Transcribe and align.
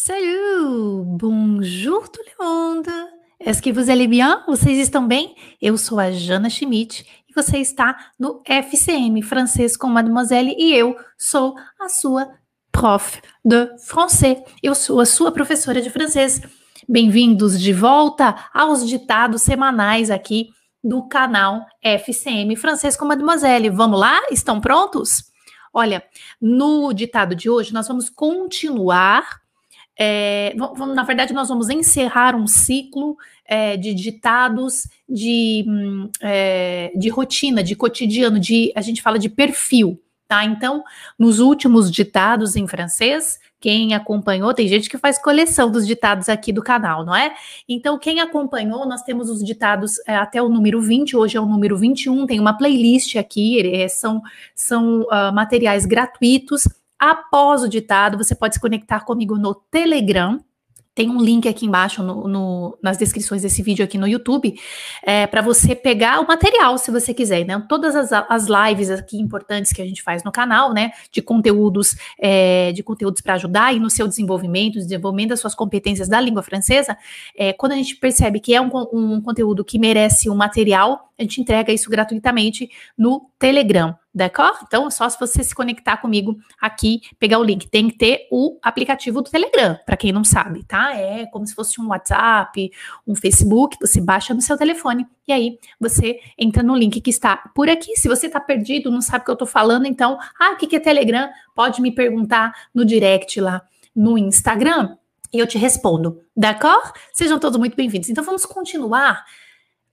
Salut! 0.00 1.02
Bonjour 1.04 2.08
tout 2.08 2.20
le 2.24 2.44
monde! 2.44 2.86
Est-ce 3.40 3.60
que 3.60 3.72
vous 3.72 3.90
allez 3.90 4.06
bien? 4.06 4.44
Vocês 4.46 4.78
estão 4.78 5.08
bem? 5.08 5.34
Eu 5.60 5.76
sou 5.76 5.98
a 5.98 6.12
Jana 6.12 6.48
Schmidt 6.48 7.04
e 7.28 7.32
você 7.34 7.58
está 7.58 7.96
no 8.16 8.40
FCM 8.44 9.20
Francês 9.22 9.76
com 9.76 9.88
Mademoiselle 9.88 10.54
e 10.56 10.72
eu 10.72 10.96
sou 11.18 11.56
a 11.80 11.88
sua 11.88 12.28
prof 12.70 13.20
de 13.44 13.76
français. 13.78 14.40
Eu 14.62 14.76
sou 14.76 15.00
a 15.00 15.04
sua 15.04 15.32
professora 15.32 15.82
de 15.82 15.90
francês. 15.90 16.40
Bem-vindos 16.88 17.60
de 17.60 17.72
volta 17.72 18.36
aos 18.54 18.86
ditados 18.86 19.42
semanais 19.42 20.12
aqui 20.12 20.50
do 20.82 21.08
canal 21.08 21.66
FCM 21.82 22.54
Francês 22.54 22.96
com 22.96 23.04
Mademoiselle. 23.04 23.68
Vamos 23.68 23.98
lá? 23.98 24.16
Estão 24.30 24.60
prontos? 24.60 25.24
Olha, 25.74 26.04
no 26.40 26.92
ditado 26.92 27.34
de 27.34 27.50
hoje 27.50 27.74
nós 27.74 27.88
vamos 27.88 28.08
continuar 28.08 29.47
é, 29.98 30.54
vamos, 30.56 30.94
na 30.94 31.02
verdade, 31.02 31.34
nós 31.34 31.48
vamos 31.48 31.68
encerrar 31.68 32.36
um 32.36 32.46
ciclo 32.46 33.16
é, 33.44 33.76
de 33.76 33.92
ditados 33.92 34.86
de, 35.08 35.64
hum, 35.66 36.08
é, 36.20 36.92
de 36.94 37.08
rotina, 37.08 37.64
de 37.64 37.74
cotidiano, 37.74 38.38
de 38.38 38.72
a 38.76 38.80
gente 38.80 39.02
fala 39.02 39.18
de 39.18 39.28
perfil, 39.28 40.00
tá? 40.28 40.44
Então, 40.44 40.84
nos 41.18 41.40
últimos 41.40 41.90
ditados 41.90 42.54
em 42.54 42.68
francês, 42.68 43.40
quem 43.60 43.92
acompanhou, 43.92 44.54
tem 44.54 44.68
gente 44.68 44.88
que 44.88 44.96
faz 44.96 45.20
coleção 45.20 45.68
dos 45.68 45.84
ditados 45.84 46.28
aqui 46.28 46.52
do 46.52 46.62
canal, 46.62 47.04
não 47.04 47.16
é? 47.16 47.34
Então, 47.68 47.98
quem 47.98 48.20
acompanhou, 48.20 48.86
nós 48.86 49.02
temos 49.02 49.28
os 49.28 49.42
ditados 49.42 49.94
é, 50.06 50.14
até 50.14 50.40
o 50.40 50.48
número 50.48 50.80
20, 50.80 51.16
hoje 51.16 51.36
é 51.36 51.40
o 51.40 51.46
número 51.46 51.76
21, 51.76 52.24
tem 52.24 52.38
uma 52.38 52.56
playlist 52.56 53.16
aqui, 53.16 53.60
é, 53.74 53.88
são, 53.88 54.22
são 54.54 55.00
uh, 55.02 55.32
materiais 55.34 55.84
gratuitos 55.86 56.68
Após 56.98 57.62
o 57.62 57.68
ditado, 57.68 58.18
você 58.18 58.34
pode 58.34 58.54
se 58.54 58.60
conectar 58.60 59.04
comigo 59.04 59.36
no 59.36 59.54
Telegram. 59.54 60.40
Tem 60.98 61.08
um 61.08 61.20
link 61.22 61.48
aqui 61.48 61.64
embaixo 61.64 62.02
no, 62.02 62.26
no, 62.26 62.78
nas 62.82 62.98
descrições 62.98 63.42
desse 63.42 63.62
vídeo 63.62 63.84
aqui 63.84 63.96
no 63.96 64.08
YouTube 64.08 64.58
é, 65.04 65.28
para 65.28 65.40
você 65.40 65.72
pegar 65.72 66.18
o 66.18 66.26
material, 66.26 66.76
se 66.76 66.90
você 66.90 67.14
quiser, 67.14 67.46
né? 67.46 67.64
Todas 67.68 67.94
as, 67.94 68.10
as 68.12 68.48
lives 68.48 68.90
aqui 68.90 69.16
importantes 69.16 69.72
que 69.72 69.80
a 69.80 69.84
gente 69.84 70.02
faz 70.02 70.24
no 70.24 70.32
canal, 70.32 70.74
né? 70.74 70.90
De 71.12 71.22
conteúdos, 71.22 71.94
é, 72.20 72.72
de 72.72 72.82
conteúdos 72.82 73.22
para 73.22 73.34
ajudar 73.34 73.72
e 73.72 73.78
no 73.78 73.88
seu 73.88 74.08
desenvolvimento, 74.08 74.74
desenvolvimento 74.74 75.28
das 75.28 75.38
suas 75.38 75.54
competências 75.54 76.08
da 76.08 76.20
língua 76.20 76.42
francesa. 76.42 76.98
É, 77.36 77.52
quando 77.52 77.72
a 77.72 77.76
gente 77.76 77.94
percebe 77.94 78.40
que 78.40 78.52
é 78.52 78.60
um, 78.60 78.68
um 78.92 79.20
conteúdo 79.20 79.64
que 79.64 79.78
merece 79.78 80.28
um 80.28 80.34
material, 80.34 81.12
a 81.16 81.22
gente 81.22 81.40
entrega 81.40 81.72
isso 81.72 81.88
gratuitamente 81.88 82.68
no 82.98 83.30
Telegram. 83.38 83.96
D'accord? 84.18 84.58
Então, 84.66 84.90
só 84.90 85.08
se 85.08 85.16
você 85.16 85.44
se 85.44 85.54
conectar 85.54 85.96
comigo 85.98 86.36
aqui, 86.60 87.02
pegar 87.20 87.38
o 87.38 87.44
link. 87.44 87.68
Tem 87.68 87.88
que 87.88 87.96
ter 87.96 88.26
o 88.32 88.58
aplicativo 88.60 89.22
do 89.22 89.30
Telegram, 89.30 89.78
para 89.86 89.96
quem 89.96 90.10
não 90.10 90.24
sabe, 90.24 90.64
tá? 90.64 90.92
É 90.92 91.24
como 91.26 91.46
se 91.46 91.54
fosse 91.54 91.80
um 91.80 91.86
WhatsApp, 91.86 92.68
um 93.06 93.14
Facebook, 93.14 93.76
você 93.80 94.00
baixa 94.00 94.34
no 94.34 94.40
seu 94.40 94.58
telefone 94.58 95.06
e 95.28 95.32
aí 95.32 95.58
você 95.78 96.18
entra 96.36 96.64
no 96.64 96.74
link 96.74 97.00
que 97.00 97.10
está 97.10 97.36
por 97.54 97.70
aqui. 97.70 97.94
Se 97.94 98.08
você 98.08 98.26
está 98.26 98.40
perdido, 98.40 98.90
não 98.90 99.00
sabe 99.00 99.22
o 99.22 99.24
que 99.24 99.30
eu 99.30 99.34
estou 99.34 99.46
falando, 99.46 99.86
então, 99.86 100.18
ah, 100.36 100.50
o 100.50 100.56
que 100.56 100.74
é 100.74 100.80
Telegram? 100.80 101.30
Pode 101.54 101.80
me 101.80 101.94
perguntar 101.94 102.52
no 102.74 102.84
direct 102.84 103.40
lá 103.40 103.62
no 103.94 104.18
Instagram 104.18 104.96
e 105.32 105.38
eu 105.38 105.46
te 105.46 105.58
respondo, 105.58 106.20
d'accord? 106.36 106.90
Sejam 107.12 107.38
todos 107.38 107.56
muito 107.56 107.76
bem-vindos. 107.76 108.10
Então, 108.10 108.24
vamos 108.24 108.44
continuar 108.44 109.24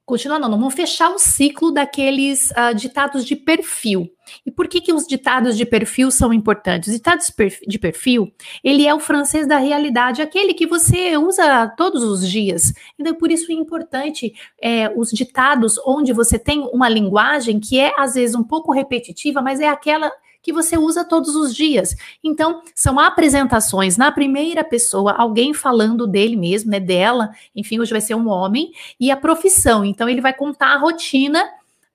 continuar 0.05 0.39
não, 0.39 0.49
não 0.49 0.59
vamos 0.59 0.75
fechar 0.75 1.09
o 1.09 1.17
ciclo 1.17 1.71
daqueles 1.71 2.51
uh, 2.51 2.75
ditados 2.75 3.25
de 3.25 3.35
perfil. 3.35 4.09
E 4.45 4.51
por 4.51 4.67
que, 4.67 4.81
que 4.81 4.93
os 4.93 5.07
ditados 5.07 5.57
de 5.57 5.65
perfil 5.65 6.11
são 6.11 6.33
importantes? 6.33 6.89
Os 6.89 6.95
ditados 6.95 7.31
de 7.67 7.79
perfil, 7.79 8.31
ele 8.63 8.87
é 8.87 8.93
o 8.93 8.99
francês 8.99 9.47
da 9.47 9.57
realidade, 9.57 10.21
aquele 10.21 10.53
que 10.53 10.65
você 10.65 11.17
usa 11.17 11.67
todos 11.75 12.03
os 12.03 12.29
dias. 12.29 12.73
Então, 12.99 13.13
por 13.15 13.31
isso 13.31 13.51
é 13.51 13.55
importante 13.55 14.33
é, 14.61 14.91
os 14.95 15.11
ditados 15.11 15.79
onde 15.85 16.13
você 16.13 16.39
tem 16.39 16.61
uma 16.73 16.89
linguagem 16.89 17.59
que 17.59 17.79
é, 17.79 17.93
às 17.97 18.15
vezes, 18.15 18.35
um 18.35 18.43
pouco 18.43 18.71
repetitiva, 18.71 19.41
mas 19.41 19.59
é 19.59 19.67
aquela 19.67 20.11
que 20.45 20.53
você 20.53 20.77
usa 20.77 21.03
todos 21.03 21.35
os 21.35 21.55
dias. 21.55 21.95
Então, 22.23 22.61
são 22.75 22.99
apresentações 22.99 23.97
na 23.97 24.11
primeira 24.11 24.63
pessoa, 24.63 25.13
alguém 25.13 25.55
falando 25.55 26.05
dele 26.05 26.35
mesmo, 26.35 26.69
né, 26.69 26.79
dela, 26.79 27.31
enfim, 27.55 27.79
hoje 27.79 27.89
vai 27.89 27.99
ser 27.99 28.13
um 28.13 28.29
homem, 28.29 28.71
e 28.99 29.09
a 29.09 29.17
profissão. 29.17 29.83
Então, 29.83 30.07
ele 30.07 30.21
vai 30.21 30.33
contar 30.33 30.75
a 30.75 30.77
rotina 30.77 31.43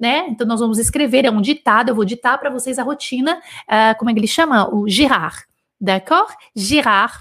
né? 0.01 0.29
Então 0.31 0.47
nós 0.47 0.61
vamos 0.61 0.79
escrever, 0.79 1.27
é 1.27 1.31
um 1.31 1.43
ditado, 1.43 1.91
eu 1.91 1.95
vou 1.95 2.07
ditar 2.07 2.39
para 2.39 2.49
vocês 2.49 2.79
a 2.79 2.83
rotina, 2.83 3.37
uh, 3.37 3.99
como 3.99 4.09
é 4.09 4.15
que 4.15 4.19
ele 4.19 4.27
chama? 4.27 4.67
O 4.75 4.89
Girard, 4.89 5.37
d'accord? 5.79 6.33
Girard, 6.57 7.19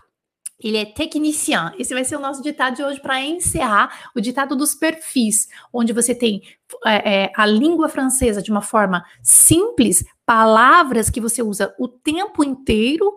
ele 0.61 0.77
é 0.77 0.85
tecnicien. 0.85 1.71
Esse 1.77 1.93
vai 1.93 2.03
ser 2.03 2.15
o 2.15 2.19
nosso 2.19 2.41
ditado 2.41 2.75
de 2.75 2.83
hoje 2.83 2.99
para 2.99 3.21
encerrar 3.21 4.09
o 4.15 4.19
ditado 4.19 4.55
dos 4.55 4.75
perfis, 4.75 5.47
onde 5.71 5.93
você 5.93 6.13
tem 6.13 6.41
é, 6.85 7.23
é, 7.23 7.31
a 7.35 7.45
língua 7.45 7.87
francesa 7.87 8.41
de 8.41 8.51
uma 8.51 8.61
forma 8.61 9.03
simples 9.23 10.03
palavras 10.25 11.09
que 11.09 11.21
você 11.21 11.41
usa 11.41 11.73
o 11.79 11.87
tempo 11.87 12.43
inteiro 12.43 13.13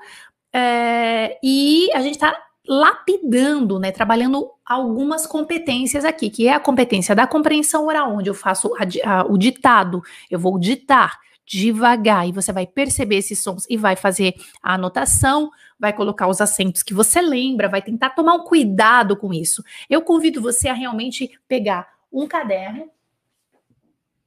é, 0.52 1.38
e 1.42 1.90
a 1.92 2.00
gente 2.00 2.14
está 2.14 2.36
lapidando, 2.66 3.78
né, 3.78 3.90
trabalhando 3.90 4.48
algumas 4.64 5.26
competências 5.26 6.04
aqui, 6.04 6.30
que 6.30 6.46
é 6.46 6.54
a 6.54 6.60
competência 6.60 7.14
da 7.14 7.26
compreensão 7.26 7.86
oral, 7.86 8.14
onde 8.14 8.30
eu 8.30 8.34
faço 8.34 8.72
a, 8.76 9.20
a, 9.20 9.26
o 9.26 9.36
ditado, 9.36 10.00
eu 10.30 10.38
vou 10.38 10.58
ditar 10.58 11.18
devagar 11.44 12.26
e 12.26 12.32
você 12.32 12.52
vai 12.52 12.66
perceber 12.66 13.16
esses 13.16 13.42
sons 13.42 13.66
e 13.68 13.76
vai 13.76 13.96
fazer 13.96 14.34
a 14.62 14.74
anotação, 14.74 15.50
vai 15.82 15.92
colocar 15.92 16.28
os 16.28 16.40
acentos 16.40 16.82
que 16.82 16.94
você 16.94 17.20
lembra, 17.20 17.68
vai 17.68 17.82
tentar 17.82 18.10
tomar 18.10 18.34
um 18.34 18.44
cuidado 18.44 19.16
com 19.16 19.34
isso. 19.34 19.62
Eu 19.90 20.00
convido 20.00 20.40
você 20.40 20.68
a 20.68 20.72
realmente 20.72 21.30
pegar 21.46 21.88
um 22.10 22.26
caderno 22.26 22.88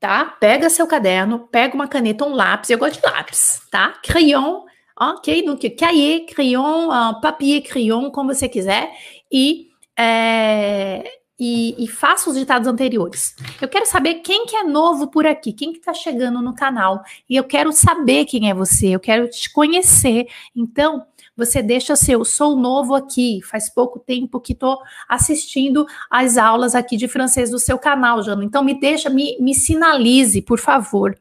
tá? 0.06 0.26
Pega 0.40 0.70
seu 0.70 0.86
caderno, 0.86 1.48
pega 1.52 1.74
uma 1.74 1.88
caneta, 1.88 2.26
um 2.26 2.36
lápis, 2.36 2.70
eu 2.70 2.78
gosto 2.78 3.02
de 3.02 3.08
lápis, 3.08 3.62
tá? 3.72 4.00
Crayon, 4.04 4.62
ok? 5.00 5.44
Donc, 5.44 5.68
cahier, 5.72 6.28
crayon, 6.28 6.90
uh, 6.90 7.20
papier, 7.20 7.64
crayon, 7.64 8.12
como 8.12 8.32
você 8.32 8.48
quiser, 8.48 8.92
e, 9.32 9.70
é, 9.98 11.04
e, 11.40 11.84
e, 11.84 11.88
faça 11.88 12.30
os 12.30 12.38
ditados 12.38 12.68
anteriores. 12.68 13.36
Eu 13.60 13.68
quero 13.68 13.88
saber 13.88 14.16
quem 14.16 14.46
que 14.46 14.56
é 14.56 14.64
novo 14.64 15.08
por 15.08 15.26
aqui, 15.26 15.52
quem 15.52 15.74
que 15.74 15.80
tá 15.80 15.92
chegando 15.92 16.40
no 16.40 16.54
canal, 16.54 17.04
e 17.28 17.36
eu 17.36 17.44
quero 17.44 17.72
saber 17.72 18.26
quem 18.26 18.48
é 18.48 18.54
você, 18.54 18.90
eu 18.90 19.00
quero 19.00 19.28
te 19.28 19.52
conhecer, 19.52 20.28
então 20.56 21.04
você 21.36 21.62
deixa 21.62 21.96
seu 21.96 22.24
sou 22.24 22.56
novo 22.56 22.96
aqui, 22.96 23.42
faz 23.44 23.70
pouco 23.70 24.00
tempo 24.00 24.40
que 24.40 24.54
estou 24.54 24.80
assistindo 25.08 25.86
as 26.10 26.38
aulas 26.38 26.76
aqui 26.76 26.96
de 26.96 27.08
francês 27.08 27.52
do 27.52 27.60
seu 27.60 27.78
canal, 27.78 28.24
Jana. 28.24 28.44
Então 28.44 28.64
me 28.64 28.80
deixa, 28.80 29.10
me, 29.10 29.38
me 29.40 29.54
sinalize, 29.54 30.42
por 30.42 30.60
favor. 30.60 31.18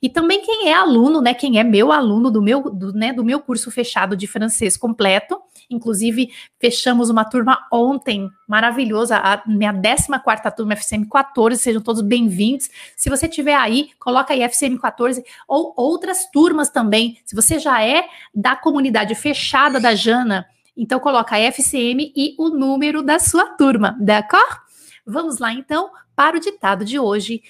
E 0.00 0.08
também 0.08 0.40
quem 0.40 0.70
é 0.70 0.74
aluno, 0.74 1.20
né? 1.20 1.34
Quem 1.34 1.58
é 1.58 1.64
meu 1.64 1.92
aluno 1.92 2.30
do 2.30 2.40
meu, 2.40 2.62
do, 2.70 2.92
né, 2.92 3.12
do 3.12 3.22
meu 3.22 3.40
curso 3.40 3.70
fechado 3.70 4.16
de 4.16 4.26
francês 4.26 4.76
completo. 4.76 5.38
Inclusive, 5.70 6.30
fechamos 6.58 7.10
uma 7.10 7.26
turma 7.26 7.58
ontem, 7.70 8.30
maravilhosa, 8.48 9.18
a 9.18 9.42
minha 9.46 9.70
14 9.70 10.56
turma 10.56 10.72
FCM 10.72 11.06
14, 11.06 11.60
sejam 11.60 11.82
todos 11.82 12.00
bem-vindos. 12.00 12.70
Se 12.96 13.10
você 13.10 13.28
tiver 13.28 13.54
aí, 13.54 13.90
coloca 13.98 14.32
aí 14.32 14.42
FCM 14.42 14.78
14 14.78 15.22
ou 15.46 15.74
outras 15.76 16.24
turmas 16.32 16.70
também. 16.70 17.18
Se 17.26 17.36
você 17.36 17.58
já 17.58 17.84
é 17.84 18.08
da 18.34 18.56
comunidade 18.56 19.14
fechada 19.14 19.57
da 19.80 19.94
Jana, 19.94 20.46
então 20.76 21.00
coloca 21.00 21.36
FCM 21.36 22.12
e 22.14 22.36
o 22.38 22.48
número 22.50 23.02
da 23.02 23.18
sua 23.18 23.46
turma, 23.56 23.96
d'accord? 24.00 24.60
Vamos 25.04 25.38
lá 25.38 25.52
então 25.52 25.90
para 26.14 26.36
o 26.36 26.40
ditado 26.40 26.84
de 26.84 26.98
hoje. 26.98 27.42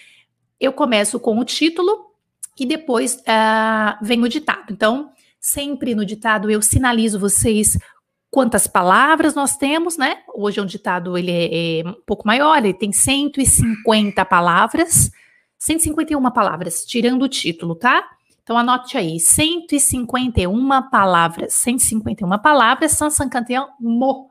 Eu 0.59 0.73
começo 0.73 1.21
com 1.21 1.39
o 1.39 1.45
título 1.45 2.07
e 2.59 2.65
depois 2.65 3.17
uh, 3.17 4.03
vem 4.03 4.23
o 4.23 4.29
ditado. 4.29 4.73
Então, 4.73 5.11
sempre 5.39 5.95
no 5.95 6.07
ditado 6.07 6.51
eu 6.51 6.63
sinalizo 6.63 7.19
vocês 7.19 7.77
quantas 8.31 8.67
palavras 8.67 9.35
nós 9.35 9.57
temos, 9.57 9.99
né? 9.99 10.19
Hoje 10.35 10.59
é 10.61 10.63
um 10.63 10.67
ditado, 10.67 11.17
ele 11.19 11.31
é, 11.31 11.81
é, 11.81 11.89
um 11.89 11.95
pouco 12.07 12.27
maior, 12.27 12.57
ele 12.57 12.75
tem 12.75 12.93
150 12.93 14.25
palavras, 14.25 15.11
151 15.59 16.31
palavras, 16.31 16.85
tirando 16.85 17.23
o 17.23 17.29
título, 17.29 17.75
tá? 17.75 18.05
Então 18.49 18.57
anote 18.57 18.97
aí, 18.97 19.21
151 19.21 20.89
palavras, 20.89 21.53
151 21.53 22.39
palavras, 22.39 22.93
151 22.93 23.75
mots. 23.79 24.31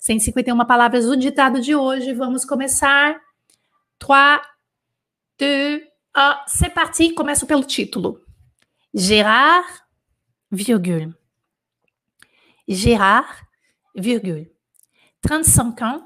151 0.00 0.64
palavras 0.64 1.04
o 1.04 1.14
ditado 1.14 1.60
de 1.60 1.76
hoje. 1.76 2.14
Vamos 2.14 2.46
começar. 2.46 3.20
3, 3.98 4.40
2, 5.38 5.82
1, 6.16 6.44
c'est 6.46 6.70
parti. 6.70 7.12
Começo 7.12 7.46
pelo 7.46 7.62
título. 7.62 8.24
Gérard, 8.94 9.68
virgule. 10.50 11.14
Gérard, 12.66 13.46
virgule. 13.94 14.50
35 15.20 15.82
ans, 15.82 16.02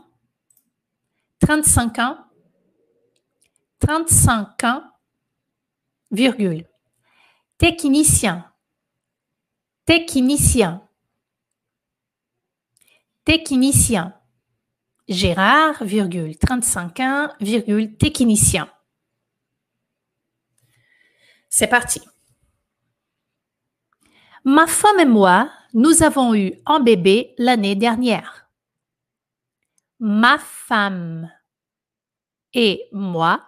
35 1.38 1.98
ans, 2.00 2.18
35 3.78 4.64
ans, 4.64 4.82
virgule. 6.10 6.66
Technicien, 7.58 8.44
technicien, 9.86 10.86
technicien. 13.24 14.12
Gérard, 15.08 15.84
virgule, 15.84 16.36
35 16.36 17.00
ans, 17.00 17.28
virgule, 17.40 17.96
technicien. 17.96 18.68
C'est 21.48 21.68
parti. 21.68 22.00
Ma 24.44 24.66
femme 24.66 25.00
et 25.00 25.06
moi, 25.06 25.50
nous 25.74 26.02
avons 26.02 26.34
eu 26.34 26.52
un 26.66 26.80
bébé 26.80 27.34
l'année 27.38 27.76
dernière. 27.76 28.50
Ma 30.00 30.38
femme 30.38 31.30
et 32.52 32.88
moi, 32.92 33.42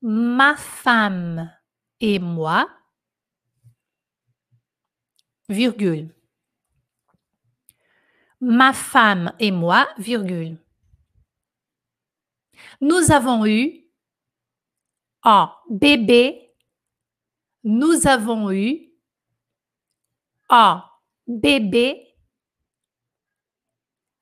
ma 0.00 0.56
femme 0.56 1.50
et 2.00 2.18
moi, 2.18 2.68
virgule. 5.48 6.14
Ma 8.40 8.72
femme 8.72 9.32
et 9.38 9.50
moi, 9.50 9.88
virgule. 9.98 10.58
Nous 12.80 13.10
avons 13.10 13.44
eu 13.46 13.84
un 15.24 15.52
bébé. 15.68 16.54
Nous 17.64 18.06
avons 18.06 18.52
eu 18.52 18.92
un 20.48 20.84
bébé. 21.26 22.14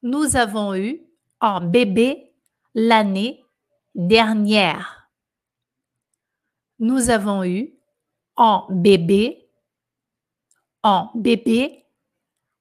Nous 0.03 0.37
avons 0.37 0.75
eu 0.75 1.03
un 1.41 1.61
bébé 1.61 2.33
l'année 2.75 3.45
dernière. 3.95 4.96
Nous 6.79 7.11
avons 7.11 7.43
eu 7.45 7.75
un 8.37 8.67
bébé, 8.69 9.51
un 10.83 11.11
bébé 11.15 11.87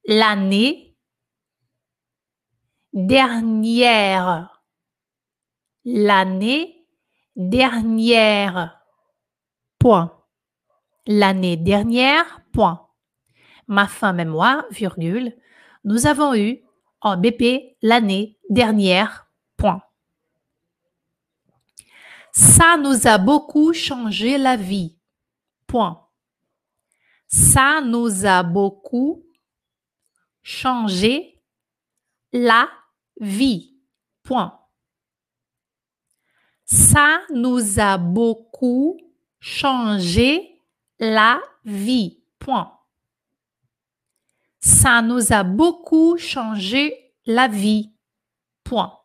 l'année 0.05 0.95
dernière. 2.93 4.63
L'année 5.83 6.87
dernière. 7.35 8.79
Point. 9.79 10.11
L'année 11.05 11.57
dernière. 11.57 12.41
Point. 12.53 12.87
Ma 13.67 13.87
femme 13.87 14.19
et 14.19 14.25
moi, 14.25 14.65
virgule, 14.71 15.35
nous 15.83 16.07
avons 16.07 16.33
eu 16.35 16.63
un 17.01 17.17
bébé 17.17 17.77
l'année 17.81 18.39
dernière. 18.49 19.29
Point. 19.57 19.81
Ça 22.37 22.75
nous 22.75 23.07
a 23.07 23.17
beaucoup 23.17 23.71
changé 23.71 24.37
la 24.37 24.57
vie. 24.57 24.99
Point. 25.67 26.05
Ça 27.27 27.79
nous 27.79 28.25
a 28.25 28.43
beaucoup 28.43 29.25
changé 30.43 31.41
la 32.33 32.69
vie. 33.21 33.79
Point. 34.21 34.59
Ça 36.65 37.21
nous 37.33 37.79
a 37.79 37.97
beaucoup 37.97 38.99
changé 39.39 40.61
la 40.99 41.41
vie. 41.63 42.21
Point. 42.37 42.77
Ça 44.59 45.01
nous 45.01 45.31
a 45.31 45.43
beaucoup 45.43 46.17
changé 46.17 47.13
la 47.25 47.47
vie. 47.47 47.93
Point. 48.65 49.04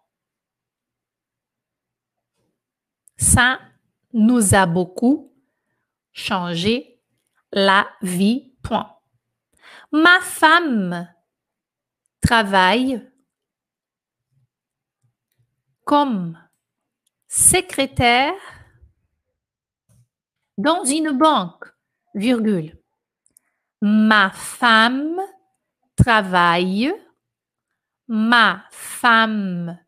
Ça 3.20 3.60
nous 4.14 4.54
a 4.54 4.64
beaucoup 4.64 5.30
changé 6.12 7.00
la 7.52 7.86
vie. 8.00 8.46
Point. 8.62 8.94
Ma 9.90 10.20
femme 10.20 11.08
travaille 12.20 13.10
comme 15.84 16.38
secrétaire 17.26 18.34
dans 20.58 20.84
une 20.84 21.10
banque, 21.12 21.64
virgule. 22.14 22.78
Ma 23.80 24.30
femme 24.30 25.20
travaille, 25.96 26.92
ma 28.08 28.64
femme 28.70 29.78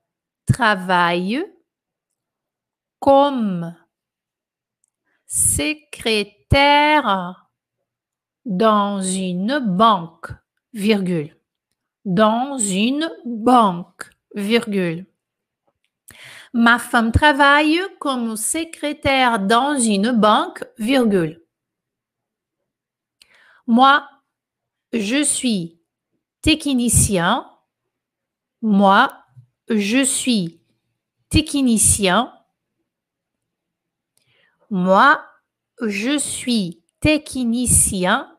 travaille 0.46 1.44
comme 3.02 3.76
secrétaire 5.26 6.70
dans 8.44 9.02
une 9.02 9.58
banque, 9.58 10.30
virgule. 10.72 11.36
Dans 12.04 12.58
une 12.58 13.10
banque, 13.24 14.08
virgule. 14.36 15.06
Ma 16.52 16.78
femme 16.78 17.10
travaille 17.10 17.80
comme 17.98 18.36
secrétaire 18.36 19.40
dans 19.40 19.76
une 19.76 20.12
banque, 20.12 20.64
virgule. 20.78 21.44
Moi, 23.66 24.08
je 24.92 25.24
suis 25.24 25.80
technicien. 26.40 27.50
Moi, 28.60 29.12
je 29.68 30.04
suis 30.04 30.60
technicien. 31.30 32.32
Moi, 34.74 35.22
je 35.86 36.16
suis 36.16 36.82
technicien 37.00 38.34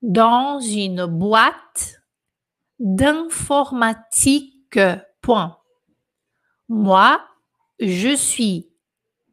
dans 0.00 0.58
une 0.58 1.04
boîte 1.04 2.00
d'informatique. 2.78 4.80
Point. 5.20 5.58
Moi, 6.70 7.22
je 7.78 8.16
suis 8.16 8.70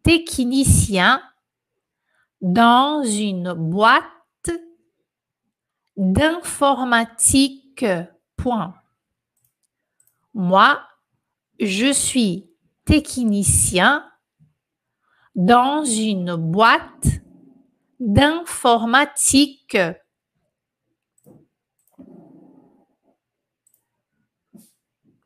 technicien 0.04 1.24
dans 2.42 3.06
une 3.06 3.54
boîte 3.54 4.52
d'informatique. 5.96 7.86
Point. 8.36 8.76
Moi, 10.34 10.86
je 11.58 11.94
suis 11.94 12.50
technicien 12.84 14.12
dans 15.36 15.84
une 15.84 16.36
boîte 16.36 17.08
d'informatique. 18.00 19.78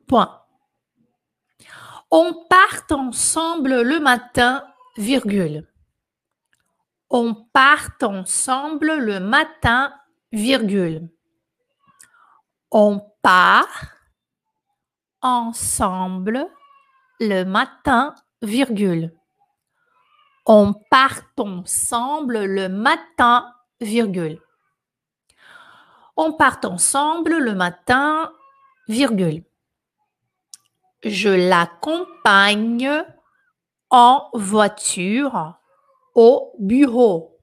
Point. 0.08 0.42
On 2.10 2.46
part 2.50 2.86
ensemble 2.90 3.84
le 3.84 4.00
matin, 4.00 4.66
virgule. 4.98 5.68
On 7.12 7.36
part 7.36 7.92
ensemble 8.02 8.96
le 8.98 9.20
matin, 9.20 9.94
virgule. 10.32 11.10
On 12.72 13.00
part 13.22 13.94
ensemble 15.22 16.48
le 17.20 17.44
matin, 17.44 18.16
virgule. 18.42 19.19
On 20.52 20.74
part 20.74 21.22
ensemble 21.38 22.44
le 22.44 22.70
matin, 22.70 23.54
virgule. 23.82 24.42
On 26.18 26.34
part 26.34 26.58
ensemble 26.64 27.38
le 27.38 27.54
matin, 27.54 28.34
virgule. 28.88 29.44
Je 31.04 31.30
l'accompagne 31.30 33.04
en 33.92 34.28
voiture 34.34 35.60
au 36.16 36.56
bureau. 36.58 37.38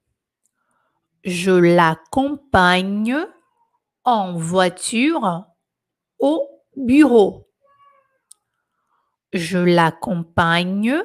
Je 1.23 1.53
l'accompagne 1.53 3.25
en 4.03 4.37
voiture 4.37 5.47
au 6.19 6.49
bureau. 6.75 7.49
Je 9.33 9.59
l'accompagne 9.59 11.05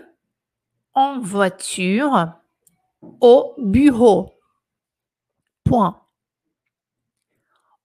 en 0.93 1.19
voiture 1.19 2.33
au 3.01 3.55
bureau. 3.57 4.33
Point. 5.63 6.01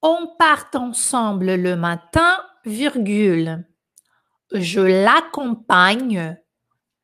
On 0.02 0.34
part 0.38 0.66
ensemble 0.74 1.54
le 1.54 1.76
matin, 1.76 2.38
virgule. 2.64 3.66
Je 4.52 4.80
l'accompagne 4.80 6.36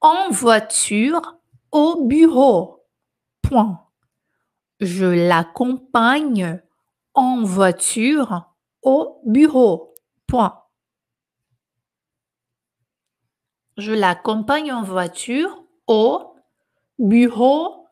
en 0.01 0.31
voiture 0.31 1.39
au 1.71 2.05
bureau. 2.05 2.87
Point. 3.43 3.87
Je 4.81 5.07
l'accompagne 5.07 6.61
en 7.15 7.43
voiture 7.43 8.55
au 8.83 9.21
bureau. 9.27 9.95
Point. 10.27 10.63
Je 13.77 13.93
l'accompagne 13.93 14.73
en 14.73 14.83
voiture 14.83 15.62
au 15.87 16.35
bureau. 16.99 17.89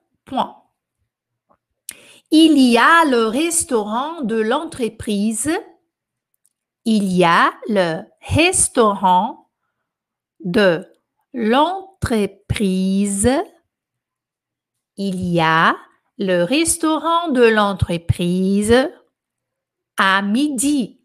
Il 2.31 2.59
y 2.59 2.79
a 2.79 3.05
le 3.05 3.27
restaurant 3.27 4.23
de 4.23 4.37
l'entreprise. 4.37 5.51
Il 6.85 7.13
y 7.13 7.25
a 7.25 7.53
le 7.69 8.03
restaurant 8.21 9.51
de 10.41 10.87
l'entreprise. 11.33 13.29
Il 14.97 15.21
y 15.25 15.41
a 15.41 15.77
le 16.19 16.45
restaurant 16.45 17.29
de 17.29 17.43
l'entreprise 17.43 18.91
à 19.97 20.23
midi. 20.23 21.01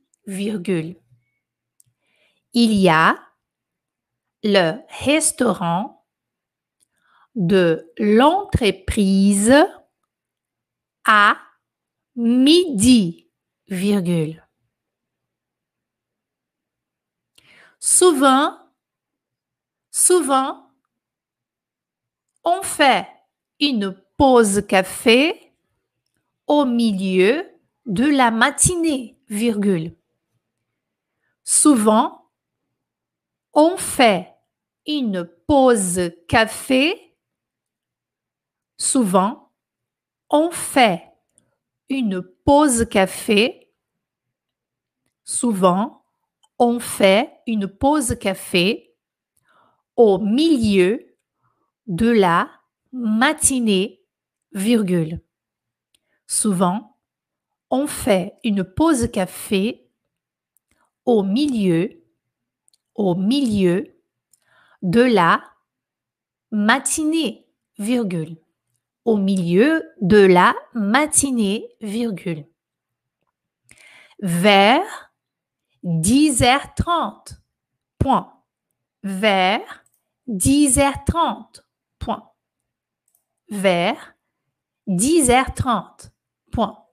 Il 2.54 2.74
y 2.74 2.90
a 2.90 3.18
le 4.44 4.74
restaurant 5.04 5.95
de 7.36 7.92
l'entreprise 7.98 9.54
à 11.06 11.38
midi, 12.16 13.30
virgule. 13.68 14.42
Souvent, 17.80 18.58
souvent, 19.92 20.70
on 22.44 22.62
fait 22.64 23.08
une 23.60 23.92
pause 24.18 24.66
café 24.68 25.54
au 26.48 26.66
milieu 26.66 27.46
de 27.86 28.06
la 28.06 28.32
matinée, 28.32 29.20
virgule. 29.30 29.96
Souvent, 31.44 32.32
on 33.54 33.78
fait 33.78 34.34
une 34.88 35.26
pause 35.48 36.12
café. 36.28 37.05
Souvent, 38.78 39.52
on 40.30 40.52
fait 40.52 41.04
une 41.90 42.22
pause 42.22 42.86
café. 42.90 43.72
Souvent, 45.24 46.04
on 46.60 46.80
fait 46.80 47.32
une 47.48 47.68
pause 47.68 48.18
café 48.20 48.96
au 49.96 50.20
milieu 50.20 51.16
de 51.88 52.10
la 52.10 52.50
matinée, 52.92 54.04
virgule. 54.52 55.22
Souvent, 56.28 56.98
on 57.70 57.88
fait 57.88 58.38
une 58.44 58.64
pause 58.64 59.10
café 59.12 59.90
au 61.06 61.24
milieu, 61.24 62.04
au 62.96 63.16
milieu 63.16 63.96
de 64.82 65.02
la 65.02 65.44
matinée, 66.52 67.48
virgule. 67.78 68.38
Au 69.06 69.18
milieu 69.18 69.84
de 70.02 70.18
la 70.18 70.56
matinée, 70.74 71.70
virgule. 71.80 72.46
Vers 74.20 75.12
10h30, 75.84 77.38
point. 78.00 78.34
Vers 79.04 79.86
10h30, 80.28 81.62
point. 82.00 82.32
Vers 83.50 84.16
10h30, 84.88 86.10
point. 86.52 86.86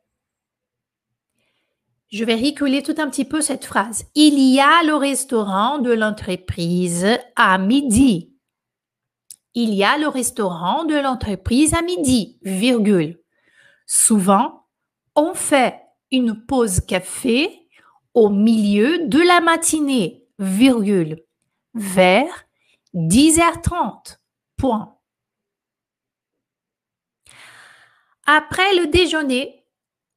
Je 2.11 2.27
vais 2.27 2.35
reculer 2.35 2.83
tout 2.83 2.95
un 2.99 3.09
petit 3.09 3.25
peu 3.25 3.41
cette 3.41 3.65
phrase. 3.65 4.05
Il 4.15 4.39
y 4.39 4.61
a 4.61 4.83
le 4.85 4.95
restaurant 4.95 5.79
de 5.79 5.93
l'entreprise 5.93 7.07
à 7.37 7.57
midi. 7.57 8.32
Il 9.55 9.75
y 9.75 9.85
a 9.85 9.99
le 9.99 10.09
restaurant 10.09 10.85
de 10.85 10.95
l'entreprise 10.95 11.75
à 11.75 11.83
midi, 11.83 12.39
virgule. 12.43 13.21
Souvent, 13.87 14.67
on 15.15 15.35
fait 15.35 15.79
une 16.11 16.47
pause 16.47 16.81
café 16.81 17.69
au 18.15 18.31
milieu 18.31 19.07
de 19.07 19.19
la 19.19 19.41
matinée, 19.41 20.27
virgule, 20.39 21.23
vers 21.75 22.45
10h30, 22.95 24.19
point. 24.57 24.99
Après 28.27 28.75
le 28.77 28.87
déjeuner, 28.87 29.67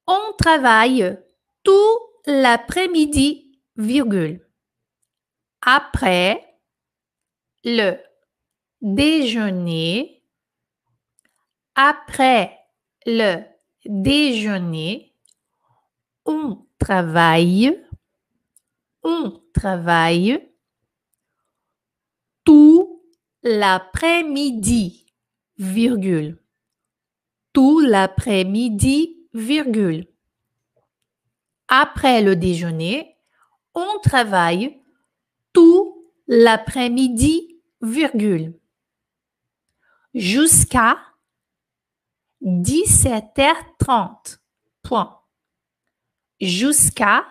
on 0.08 0.34
travaille 0.38 1.18
tout 1.64 2.00
l'après-midi, 2.26 3.60
virgule. 3.76 4.48
Après 5.62 6.60
le 7.64 7.98
déjeuner, 8.86 10.22
après 11.74 12.56
le 13.08 13.42
déjeuner, 13.84 15.16
on 16.24 16.66
travaille, 16.78 17.84
on 19.04 19.42
travaille 19.54 20.40
tout 22.44 23.04
l'après-midi, 23.42 25.08
virgule. 25.58 26.38
Tout 27.54 27.80
l'après-midi, 27.80 29.18
virgule. 29.34 30.08
Après 31.68 32.22
le 32.22 32.36
déjeuner, 32.36 33.18
on 33.74 34.00
travaille 34.04 34.80
tout 35.54 36.12
l'après-midi, 36.28 37.60
virgule. 37.82 38.60
Jusqu'à 40.16 40.98
17h30. 42.42 44.40
Point. 44.82 45.22
Jusqu'à 46.40 47.26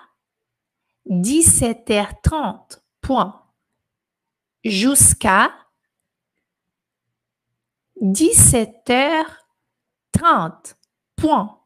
17h30. 1.08 2.82
Point. 3.00 3.42
Jusqu'à 4.64 5.50
17h30. 8.02 10.74
Point. 11.16 11.58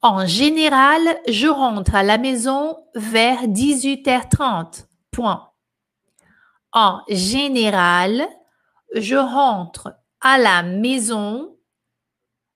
En 0.00 0.26
général, 0.26 1.20
je 1.28 1.48
rentre 1.48 1.94
à 1.94 2.02
la 2.02 2.16
maison 2.16 2.82
vers 2.94 3.46
18h30. 3.46 4.86
Point. 5.10 5.52
En 6.72 7.02
général, 7.08 8.26
je 8.94 9.16
rentre 9.16 9.96
à 10.20 10.38
la 10.38 10.62
maison 10.62 11.56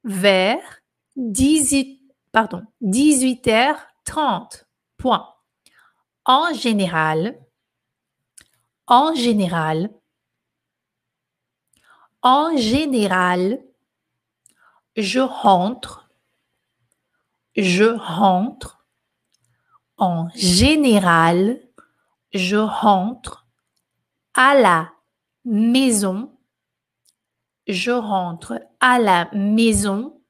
vers 0.05 0.81
18, 1.17 2.03
pardon, 2.33 2.63
18h30. 2.83 4.65
Point. 4.97 5.29
En 6.25 6.55
général, 6.55 7.39
en 8.87 9.15
général, 9.15 9.91
en 12.23 12.57
général, 12.57 13.61
je 14.97 15.19
rentre 15.19 16.03
je 17.57 17.85
rentre. 17.85 18.87
En 19.99 20.29
général, 20.35 21.61
je 22.33 22.57
rentre 22.57 23.47
à 24.35 24.55
la 24.55 24.93
maison. 25.45 26.33
Je 27.67 27.91
rentre 27.91 28.61
à 28.81 28.99
la 28.99 29.29
maison 29.33 30.21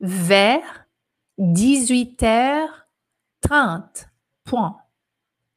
vers 0.00 0.86
18h30. 1.38 4.08
Point. 4.44 4.76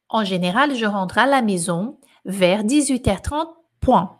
En 0.08 0.24
général, 0.24 0.74
je 0.74 0.86
rentre 0.86 1.18
à 1.18 1.26
la 1.26 1.42
maison 1.42 2.00
vers 2.24 2.64
18h30. 2.64 3.52
Point. 3.80 4.18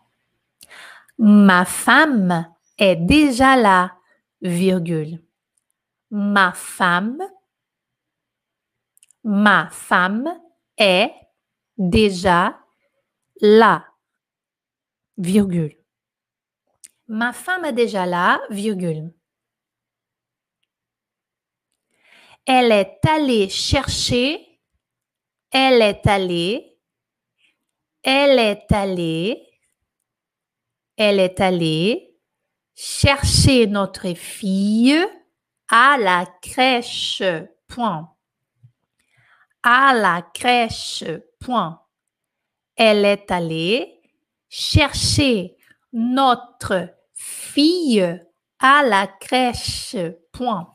Ma 1.17 1.65
femme 1.65 2.47
est 2.77 2.95
déjà 2.95 3.55
là, 3.55 3.95
virgule 4.41 5.19
ma 6.11 6.51
femme, 6.53 7.21
ma 9.23 9.69
femme 9.69 10.29
est 10.77 11.11
déjà 11.77 12.57
là, 13.41 13.85
virgule. 15.17 15.75
Ma 17.07 17.33
femme 17.33 17.65
est 17.65 17.73
déjà 17.73 18.05
là, 18.05 18.41
virgule. 18.49 19.13
Elle 22.45 22.71
est 22.71 22.99
allée 23.07 23.49
chercher, 23.49 24.61
elle 25.51 25.81
est 25.81 26.07
allée, 26.07 26.77
elle 28.03 28.39
est 28.39 28.71
allée, 28.71 29.45
elle 30.95 31.19
est 31.19 31.39
allée 31.41 32.17
chercher 32.73 33.67
notre 33.67 34.13
fille 34.13 34.97
à 35.67 35.97
la 35.97 36.25
crèche. 36.41 37.23
Point. 37.67 38.15
À 39.63 39.93
la 39.93 40.21
crèche. 40.33 41.03
Point. 41.39 41.81
Elle 42.75 43.03
est 43.03 43.29
allée 43.31 43.96
chercher 44.49 45.55
notre 45.93 46.89
fille 47.13 48.21
à 48.59 48.83
la 48.83 49.07
crèche. 49.07 49.95
Point. 50.31 50.73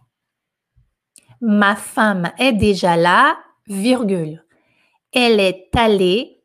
Ma 1.40 1.76
femme 1.76 2.32
est 2.38 2.52
déjà 2.52 2.96
là, 2.96 3.38
virgule. 3.66 4.44
Elle 5.12 5.40
est 5.40 5.74
allée 5.74 6.42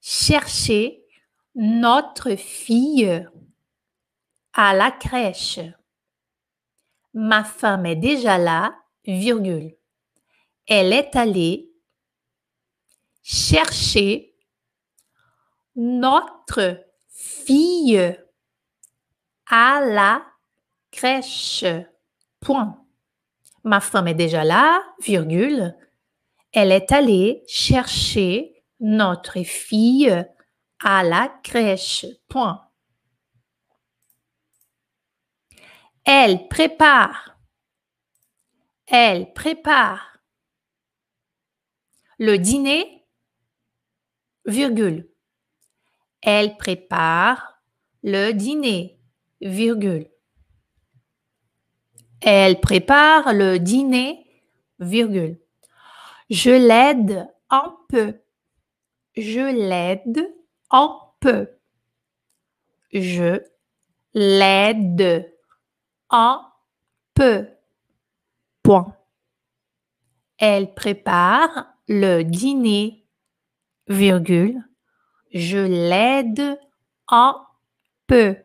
chercher 0.00 1.04
notre 1.54 2.36
fille 2.36 3.26
à 4.52 4.74
la 4.74 4.90
crèche. 4.90 5.60
Ma 7.12 7.44
femme 7.44 7.86
est 7.86 7.96
déjà 7.96 8.38
là, 8.38 8.74
virgule. 9.04 9.76
Elle 10.66 10.92
est 10.92 11.16
allée 11.16 11.72
chercher 13.22 14.29
notre 15.80 16.84
fille 17.08 18.14
à 19.46 19.80
la 19.80 20.26
crèche. 20.90 21.64
Point. 22.38 22.84
Ma 23.64 23.80
femme 23.80 24.08
est 24.08 24.14
déjà 24.14 24.44
là, 24.44 24.82
virgule. 25.00 25.74
Elle 26.52 26.72
est 26.72 26.92
allée 26.92 27.42
chercher 27.46 28.62
notre 28.80 29.42
fille 29.42 30.12
à 30.84 31.02
la 31.02 31.28
crèche. 31.42 32.04
Point. 32.28 32.68
Elle 36.04 36.46
prépare. 36.48 37.38
Elle 38.86 39.32
prépare. 39.32 40.18
Le 42.18 42.36
dîner, 42.36 43.06
virgule. 44.44 45.09
Elle 46.22 46.56
prépare 46.56 47.60
le 48.02 48.32
dîner, 48.32 48.98
virgule. 49.40 50.08
Elle 52.20 52.60
prépare 52.60 53.32
le 53.32 53.58
dîner, 53.58 54.26
virgule. 54.78 55.40
Je 56.28 56.50
l'aide 56.50 57.28
un 57.48 57.76
peu. 57.88 58.20
Je 59.16 59.40
l'aide 59.40 60.34
un 60.70 60.98
peu. 61.20 61.48
Je 62.92 63.40
l'aide 64.14 65.32
un 66.10 66.46
peu. 67.14 67.48
Point. 68.62 68.94
Elle 70.38 70.74
prépare 70.74 71.74
le 71.88 72.22
dîner, 72.22 73.06
virgule. 73.88 74.62
Je 75.32 75.58
l'aide 75.58 76.58
un 77.08 77.36
peu. 78.06 78.36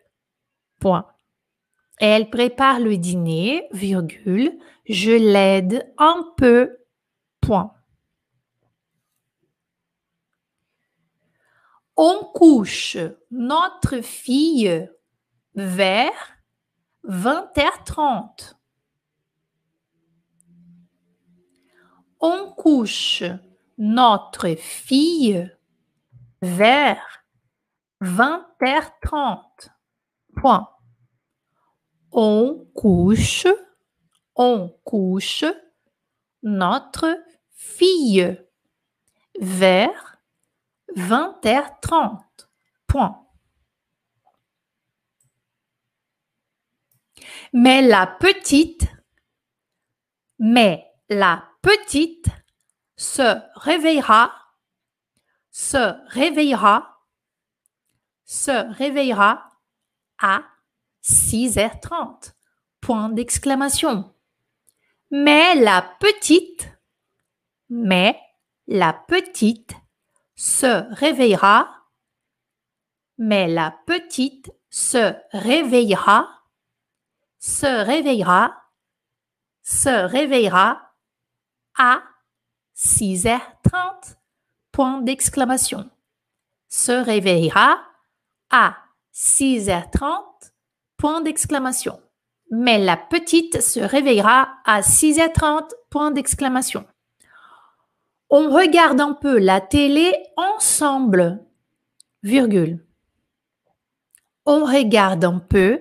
Point. 0.80 1.08
Elle 1.98 2.30
prépare 2.30 2.80
le 2.80 2.98
dîner, 2.98 3.68
virgule. 3.72 4.60
Je 4.88 5.12
l'aide 5.12 5.92
un 5.98 6.34
peu. 6.38 6.78
Point. 7.42 7.72
On 11.98 12.26
couche 12.34 12.98
notre 13.32 14.02
fille 14.02 14.90
vers 15.56 16.38
20h30. 17.06 18.56
On 22.20 22.52
couche 22.52 23.24
notre 23.78 24.56
fille 24.56 25.50
vers 26.46 27.24
20h30. 28.02 29.70
Point. 30.36 30.70
On 32.12 32.70
couche, 32.76 33.48
on 34.36 34.70
couche 34.84 35.46
notre 36.44 37.18
fille 37.52 38.38
vers 39.40 40.18
20h30. 40.96 42.22
Point. 42.88 43.22
Mais 47.54 47.82
la 47.82 48.06
petite, 48.06 48.88
mais 50.38 50.86
la 51.10 51.50
petite 51.62 52.28
se 52.98 53.42
réveillera, 53.56 54.45
se 55.56 55.96
réveillera, 56.10 57.00
se 58.26 58.74
réveillera 58.74 59.50
à 60.20 60.44
6h30. 61.02 62.34
Point 62.82 63.08
d'exclamation. 63.08 64.14
Mais 65.12 65.56
la 65.56 65.82
petite, 66.02 66.68
mais 67.70 68.20
la 68.68 68.92
petite 68.92 69.76
se 70.36 70.94
réveillera, 70.94 71.86
mais 73.18 73.48
la 73.48 73.72
petite 73.88 74.52
se 74.70 75.16
réveillera, 75.32 76.44
se 77.40 77.86
réveillera, 77.86 78.62
se 79.62 80.06
réveillera 80.06 80.96
à 81.78 82.04
6h30. 82.76 84.18
Point 84.76 85.04
d'exclamation. 85.04 85.90
Se 86.68 86.92
réveillera 86.92 87.80
à 88.50 88.76
6h30. 89.14 90.52
Point 90.98 91.22
d'exclamation. 91.22 92.02
Mais 92.52 92.78
la 92.78 92.98
petite 92.98 93.62
se 93.62 93.80
réveillera 93.80 94.50
à 94.66 94.82
6h30. 94.82 95.70
Point 95.90 96.12
d'exclamation. 96.12 96.86
On 98.30 98.50
regarde 98.50 99.00
un 99.00 99.14
peu 99.14 99.40
la 99.40 99.62
télé 99.62 100.14
ensemble. 100.36 101.42
Virgule. 102.22 102.86
On 104.46 104.66
regarde 104.66 105.24
un 105.24 105.40
peu. 105.40 105.80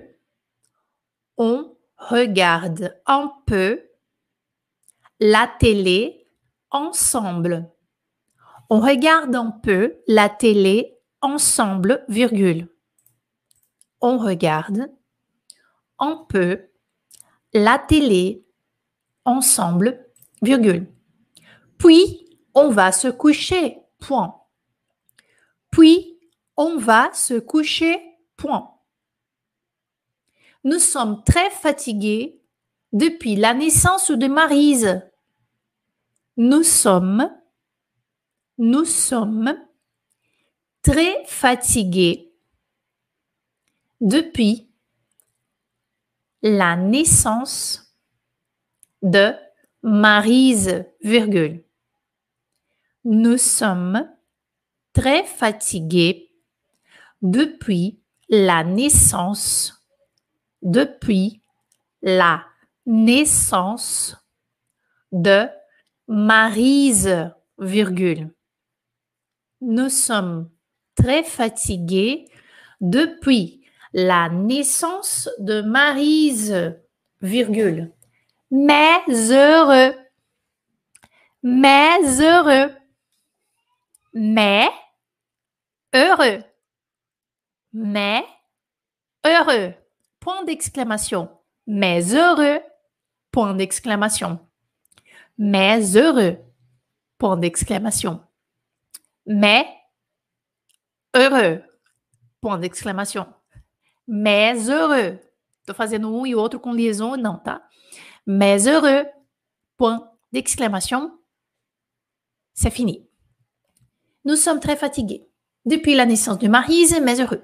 On 1.35 1.75
regarde 1.97 2.97
un 3.07 3.29
peu 3.45 3.89
la 5.19 5.49
télé 5.59 6.29
ensemble. 6.71 7.69
On 8.69 8.79
regarde 8.79 9.35
un 9.35 9.51
peu 9.51 9.97
la 10.07 10.29
télé 10.29 10.97
ensemble, 11.21 12.03
virgule. 12.07 12.67
On 14.01 14.17
regarde 14.17 14.91
un 15.99 16.25
peu 16.29 16.69
la 17.53 17.79
télé 17.79 18.45
ensemble, 19.23 20.05
virgule. 20.41 20.91
Puis, 21.77 22.39
on 22.53 22.69
va 22.69 22.91
se 22.91 23.07
coucher, 23.07 23.79
point. 23.99 24.41
Puis, 25.71 26.19
on 26.57 26.77
va 26.77 27.11
se 27.13 27.35
coucher, 27.35 27.99
point. 28.37 28.71
Nous 30.63 30.79
sommes 30.79 31.23
très 31.23 31.49
fatigués 31.51 32.41
depuis 32.93 33.35
la 33.35 33.53
naissance 33.53 34.09
de 34.09 34.27
Marise. 34.27 35.01
Nous 36.37 36.63
sommes, 36.63 37.29
nous 38.57 38.85
sommes 38.85 39.57
très 40.81 41.25
fatigués 41.25 42.33
depuis 43.99 44.69
la 46.41 46.75
naissance 46.75 47.95
de 49.01 49.33
Marise, 49.81 50.85
virgule. 51.01 51.63
Nous 53.03 53.37
sommes 53.37 54.09
très 54.93 55.25
fatigués 55.25 56.31
depuis 57.21 57.99
la 58.29 58.63
naissance, 58.63 59.85
depuis 60.61 61.41
la 62.01 62.45
naissance 62.85 64.15
de 65.11 65.47
Marise, 66.07 67.31
virgule. 67.59 68.33
Nous 69.61 69.89
sommes 69.89 70.49
très 70.95 71.23
fatigués 71.23 72.25
depuis 72.81 73.65
la 73.93 74.29
naissance 74.29 75.29
de 75.39 75.61
Marise, 75.61 76.75
virgule. 77.21 77.93
Mais 78.51 78.99
heureux. 79.07 79.95
Mais 81.43 81.99
heureux. 82.19 82.71
Mais 84.13 84.67
heureux. 85.93 86.43
Mais 87.73 88.25
heureux. 89.25 89.73
Point 90.19 90.43
d'exclamation. 90.43 91.29
Mais 91.67 92.13
heureux. 92.13 92.59
Point 93.31 93.53
d'exclamation. 93.53 94.39
Mais 95.37 95.95
heureux. 95.95 96.37
Point 97.17 97.37
d'exclamation. 97.37 98.24
Mais 99.25 99.67
heureux. 101.15 101.63
Point 102.41 102.59
d'exclamação. 102.59 103.33
Mais 104.07 104.69
heureux. 104.69 105.19
Tô 105.65 105.73
fazendo 105.73 106.13
um 106.13 106.25
e 106.25 106.35
outro 106.35 106.59
com 106.59 106.73
liaison, 106.73 107.15
não, 107.17 107.39
tá? 107.39 107.67
Mais 108.25 108.67
heureux. 108.67 109.05
point 109.77 110.09
d'exclamation. 110.31 111.17
C'est 112.53 112.71
fini. 112.71 113.07
Nous 114.23 114.35
sommes 114.35 114.59
très 114.59 114.75
fatigués. 114.75 115.27
Depuis 115.65 115.95
la 115.95 116.05
naissance 116.05 116.39
de 116.39 116.47
Marise, 116.47 116.99
mais 117.01 117.19
heureux. 117.19 117.43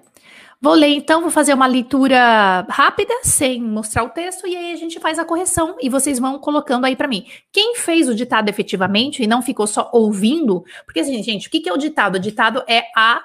Vou 0.64 0.76
ler 0.76 0.90
então, 0.90 1.22
vou 1.22 1.32
fazer 1.32 1.56
uma 1.56 1.66
leitura 1.66 2.64
rápida, 2.70 3.12
sem 3.24 3.60
mostrar 3.60 4.04
o 4.04 4.10
texto, 4.10 4.46
e 4.46 4.56
aí 4.56 4.72
a 4.72 4.76
gente 4.76 5.00
faz 5.00 5.18
a 5.18 5.26
correção 5.26 5.76
e 5.82 5.90
vocês 5.90 6.20
vão 6.20 6.38
colocando 6.38 6.86
aí 6.86 6.96
para 6.96 7.08
mim. 7.08 7.26
Quem 7.52 7.76
fez 7.78 8.08
o 8.08 8.14
ditado 8.14 8.48
efetivamente 8.48 9.24
e 9.24 9.28
não 9.28 9.42
ficou 9.42 9.66
só 9.66 9.90
ouvindo, 9.92 10.64
porque 10.86 11.00
assim, 11.00 11.24
gente, 11.24 11.48
o 11.48 11.50
que 11.50 11.68
é 11.68 11.74
o 11.74 11.78
ditado? 11.78 12.18
O 12.18 12.20
ditado 12.20 12.64
é 12.68 12.84
a 12.96 13.24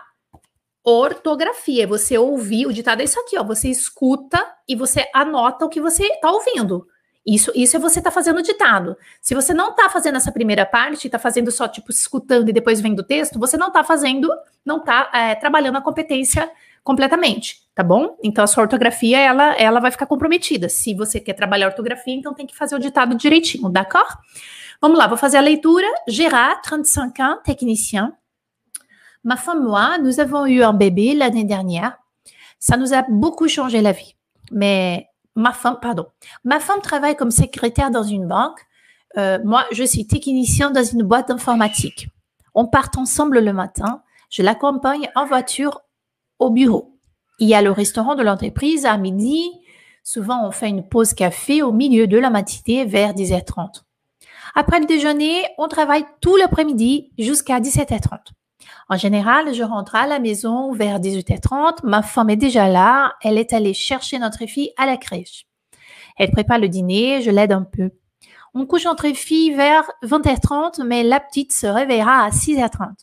ortografia, 0.83 1.87
você 1.87 2.17
ouvir, 2.17 2.67
o 2.67 2.73
ditado 2.73 3.03
é 3.03 3.05
isso 3.05 3.21
aqui, 3.21 3.37
ó, 3.37 3.45
você 3.45 3.69
escuta 3.69 4.43
e 4.67 4.75
você 4.75 5.07
anota 5.13 5.67
o 5.67 5.69
que 5.69 5.81
você 5.81 6.09
tá 6.21 6.31
ouvindo. 6.31 6.87
Isso, 7.27 7.53
isso 7.55 7.77
é 7.77 7.79
você 7.79 8.01
tá 8.01 8.11
fazendo 8.11 8.39
o 8.39 8.43
ditado. 8.43 8.97
Se 9.21 9.35
você 9.35 9.53
não 9.53 9.75
tá 9.75 9.91
fazendo 9.91 10.17
essa 10.17 10.33
primeira 10.33 10.65
parte, 10.65 11.11
tá 11.11 11.19
fazendo 11.19 11.51
só, 11.51 11.69
tipo, 11.69 11.91
escutando 11.91 12.49
e 12.49 12.53
depois 12.53 12.81
vendo 12.81 13.01
o 13.01 13.05
texto, 13.05 13.39
você 13.39 13.59
não 13.59 13.71
tá 13.71 13.85
fazendo, 13.85 14.31
não 14.65 14.83
tá 14.83 15.11
é, 15.13 15.35
trabalhando 15.35 15.77
a 15.77 15.83
competência 15.83 16.51
completamente, 16.87 17.69
tá 17.75 17.83
bom? 17.83 18.17
Então 18.23 18.45
a 18.45 18.47
sua 18.47 18.63
ortografia 18.63 19.19
ela, 19.19 19.57
ela 19.57 19.81
vai 19.81 19.91
ficar 19.91 20.07
comprometida. 20.07 20.69
Se 20.69 20.95
você 20.95 21.19
quer 21.19 21.35
trabalhar 21.35 21.67
ortografia, 21.67 22.15
então 22.15 22.33
tem 22.33 22.47
que 22.47 22.57
fazer 22.57 22.77
o 22.77 22.79
ditado 22.79 23.17
direitinho, 23.17 23.69
d'accord? 23.69 24.07
Vamos 24.81 24.97
lá, 24.97 25.09
vou 25.09 25.17
fazer 25.17 25.37
a 25.37 25.41
leitura. 25.41 25.87
Gérard, 26.07 26.63
35 26.63 27.21
ans, 27.21 27.39
technicien. 27.45 28.13
Ma 29.25 29.37
femme 29.37 29.65
moi, 29.65 29.99
nous 29.99 30.21
avons 30.21 30.47
eu 30.47 30.63
un 30.63 30.73
bébé 30.73 31.15
l'année 31.15 31.43
dernière. 31.43 31.99
Ça 32.61 32.77
nous 32.77 32.95
a 32.95 33.03
beaucoup 33.03 33.49
changé 33.49 33.81
la 33.81 33.91
vie. 33.91 34.15
Mais 34.53 35.09
ma 35.35 35.53
femme, 35.53 35.79
pardon, 35.83 36.07
ma 36.45 36.61
femme 36.61 36.81
travaille 36.81 37.17
comme 37.17 37.33
secrétaire 37.33 37.91
dans 37.91 38.05
une 38.05 38.29
banque. 38.29 38.61
Euh, 39.17 39.41
moi, 39.45 39.65
je 39.73 39.83
suis 39.83 40.07
technicien 40.07 40.71
dans 40.71 40.85
une 40.85 41.03
boîte 41.03 41.29
d'informatique. 41.29 42.09
On 42.55 42.69
part 42.69 42.91
ensemble 42.97 43.41
le 43.41 43.53
matin. 43.53 44.03
Je 44.31 44.43
l'accompagne 44.43 45.11
en 45.17 45.27
voiture 45.27 45.81
au 46.39 46.51
bureau. 46.51 46.99
Il 47.39 47.49
y 47.49 47.55
a 47.55 47.63
le 47.63 47.71
restaurant 47.71 48.15
de 48.15 48.23
l'entreprise 48.23 48.87
à 48.87 48.97
midi. 48.97 49.43
Souvent, 50.03 50.47
on 50.47 50.51
fait 50.51 50.69
une 50.69 50.89
pause 50.89 51.15
café 51.15 51.63
au 51.63 51.73
milieu 51.73 52.07
de 52.07 52.19
la 52.19 52.31
matinée 52.31 52.85
vers 52.85 53.13
10h30. 53.13 53.83
Après 54.55 54.81
le 54.81 54.87
déjeuner, 54.87 55.45
on 55.59 55.69
travaille 55.69 56.07
tout 56.21 56.37
l'après-midi 56.37 57.13
jusqu'à 57.19 57.61
17h30. 57.61 58.33
En 58.89 58.97
général, 58.97 59.53
je 59.53 59.63
rentre 59.63 59.97
à 59.97 60.07
la 60.07 60.19
maison 60.19 60.73
vers 60.73 61.01
18h30. 61.01 61.81
Ma 61.85 62.03
femme 62.03 62.31
est 62.31 62.37
déjà 62.37 62.69
là. 62.69 63.15
Elle 63.21 63.37
est 63.37 63.53
allée 63.53 63.75
chercher 63.75 64.19
notre 64.19 64.47
fille 64.47 64.71
à 64.77 64.87
la 64.87 64.97
crèche. 64.97 65.47
Elle 66.17 66.31
prépare 66.31 66.59
le 66.59 66.69
dîner. 66.69 67.21
Je 67.21 67.31
l'aide 67.31 67.53
un 67.53 67.65
peu. 67.65 67.91
On 68.55 68.65
couche 68.65 68.87
notre 68.87 69.13
fille 69.13 69.53
vers 69.53 69.85
20h30, 70.03 70.83
mais 70.85 71.03
la 71.03 71.21
petite 71.21 71.53
se 71.53 71.67
réveillera 71.67 72.25
à 72.25 72.31
6h30. 72.31 72.95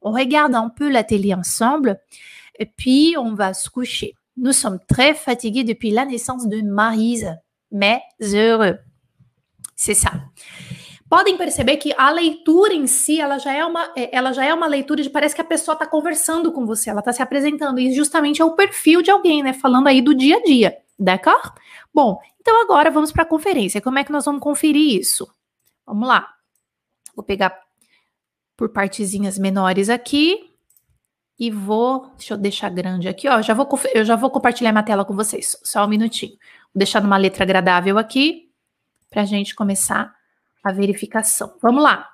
On 0.00 0.12
regarde 0.12 0.54
un 0.54 0.70
peu 0.70 0.90
la 0.90 1.04
télé 1.04 1.34
ensemble 1.34 2.00
et 2.58 2.66
puis 2.66 3.16
on 3.18 3.34
va 3.34 3.54
se 3.54 3.68
coucher. 3.68 4.14
Nous 4.36 4.52
sommes 4.52 4.78
très 4.88 5.14
fatigués 5.14 5.64
depuis 5.64 5.90
la 5.90 6.04
naissance 6.04 6.48
de 6.48 6.62
Marise, 6.62 7.36
mais 7.70 8.00
heureux. 8.20 8.78
C'est 9.76 9.94
ça. 9.94 10.12
Podem 11.08 11.36
perceber 11.36 11.76
que 11.76 11.92
a 11.98 12.10
leitura 12.10 12.72
em 12.72 12.86
si, 12.86 13.20
ela 13.20 13.36
já 13.36 13.52
é 13.52 13.62
uma, 13.62 13.92
ela 13.94 14.32
já 14.32 14.46
é 14.46 14.54
uma 14.54 14.66
leitura 14.66 15.02
de 15.02 15.10
parece 15.10 15.34
que 15.34 15.42
a 15.42 15.44
pessoa 15.44 15.74
está 15.74 15.86
conversando 15.86 16.50
com 16.50 16.64
você, 16.64 16.88
ela 16.88 17.00
está 17.00 17.12
se 17.12 17.20
apresentando 17.20 17.78
e 17.78 17.92
justamente 17.92 18.40
é 18.40 18.44
o 18.44 18.56
perfil 18.56 19.02
de 19.02 19.10
alguém, 19.10 19.42
né, 19.42 19.52
falando 19.52 19.88
aí 19.88 20.00
do 20.00 20.14
dia 20.14 20.38
a 20.38 20.42
dia, 20.42 20.78
d'accord? 20.98 21.52
Bom, 21.92 22.18
então 22.40 22.62
agora 22.62 22.90
vamos 22.90 23.12
para 23.12 23.24
a 23.24 23.26
conferência. 23.26 23.80
Como 23.82 23.98
é 23.98 24.04
que 24.04 24.10
nós 24.10 24.24
vamos 24.24 24.40
conferir 24.40 24.98
isso? 24.98 25.28
Vamos 25.84 26.08
lá. 26.08 26.26
Vou 27.14 27.22
pegar 27.22 27.60
por 28.56 28.70
partezinhas 28.70 29.38
menores 29.38 29.90
aqui 29.90 30.51
e 31.42 31.50
vou, 31.50 32.06
deixa 32.16 32.34
eu 32.34 32.38
deixar 32.38 32.68
grande 32.68 33.08
aqui, 33.08 33.28
ó, 33.28 33.42
já 33.42 33.52
vou, 33.52 33.68
eu 33.92 34.04
já 34.04 34.14
vou 34.14 34.30
compartilhar 34.30 34.70
minha 34.70 34.84
tela 34.84 35.04
com 35.04 35.12
vocês, 35.12 35.58
só 35.64 35.84
um 35.84 35.88
minutinho. 35.88 36.30
Vou 36.72 36.78
deixar 36.78 37.02
numa 37.02 37.16
letra 37.16 37.42
agradável 37.42 37.98
aqui, 37.98 38.48
para 39.10 39.22
a 39.22 39.24
gente 39.24 39.52
começar 39.52 40.14
a 40.62 40.70
verificação. 40.70 41.56
Vamos 41.60 41.82
lá. 41.82 42.08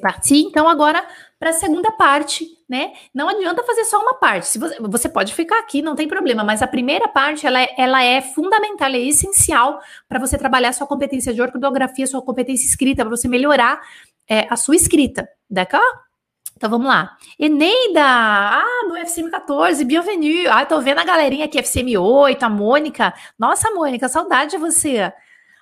Partir, 0.00 0.36
então, 0.36 0.68
agora 0.68 1.04
para 1.36 1.50
a 1.50 1.52
segunda 1.52 1.90
parte, 1.90 2.46
né? 2.68 2.92
Não 3.12 3.28
adianta 3.28 3.64
fazer 3.64 3.84
só 3.86 4.00
uma 4.00 4.14
parte. 4.14 4.46
Se 4.46 4.58
você, 4.58 4.80
você 4.80 5.08
pode 5.08 5.34
ficar 5.34 5.58
aqui, 5.58 5.82
não 5.82 5.96
tem 5.96 6.06
problema, 6.06 6.44
mas 6.44 6.62
a 6.62 6.68
primeira 6.68 7.08
parte 7.08 7.44
ela 7.44 7.60
é, 7.60 7.74
ela 7.76 8.04
é 8.04 8.22
fundamental, 8.22 8.88
é 8.90 9.00
essencial 9.00 9.80
para 10.08 10.20
você 10.20 10.38
trabalhar 10.38 10.72
sua 10.72 10.86
competência 10.86 11.34
de 11.34 11.42
ortografia, 11.42 12.06
sua 12.06 12.22
competência 12.22 12.68
escrita, 12.68 13.04
para 13.04 13.10
você 13.10 13.26
melhorar 13.26 13.82
é, 14.30 14.46
a 14.48 14.56
sua 14.56 14.76
escrita, 14.76 15.28
d'accord? 15.50 16.11
Então 16.56 16.70
vamos 16.70 16.86
lá. 16.86 17.16
Eneida, 17.38 18.02
ah, 18.04 18.86
do 18.88 18.96
FCM 18.96 19.30
14, 19.30 19.84
bienvenue. 19.84 20.46
Ah, 20.46 20.64
tô 20.64 20.80
vendo 20.80 20.98
a 20.98 21.04
galerinha 21.04 21.46
aqui, 21.46 21.58
FCM 21.58 21.96
8, 21.96 22.42
a 22.42 22.48
Mônica. 22.48 23.12
Nossa, 23.38 23.70
Mônica, 23.70 24.08
saudade 24.08 24.52
de 24.52 24.58
você. 24.58 25.12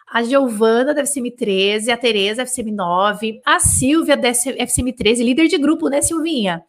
A 0.06 0.22
Giovana 0.22 0.92
da 0.92 1.02
FCM 1.02 1.30
13, 1.30 1.90
a 1.90 1.96
Tereza 1.96 2.42
FCM 2.42 2.72
9, 2.72 3.40
a 3.44 3.60
Silvia 3.60 4.16
da 4.16 4.28
FCM 4.28 4.92
13, 4.92 5.22
líder 5.22 5.46
de 5.46 5.56
grupo, 5.56 5.88
né, 5.88 6.02
Silvinha? 6.02 6.64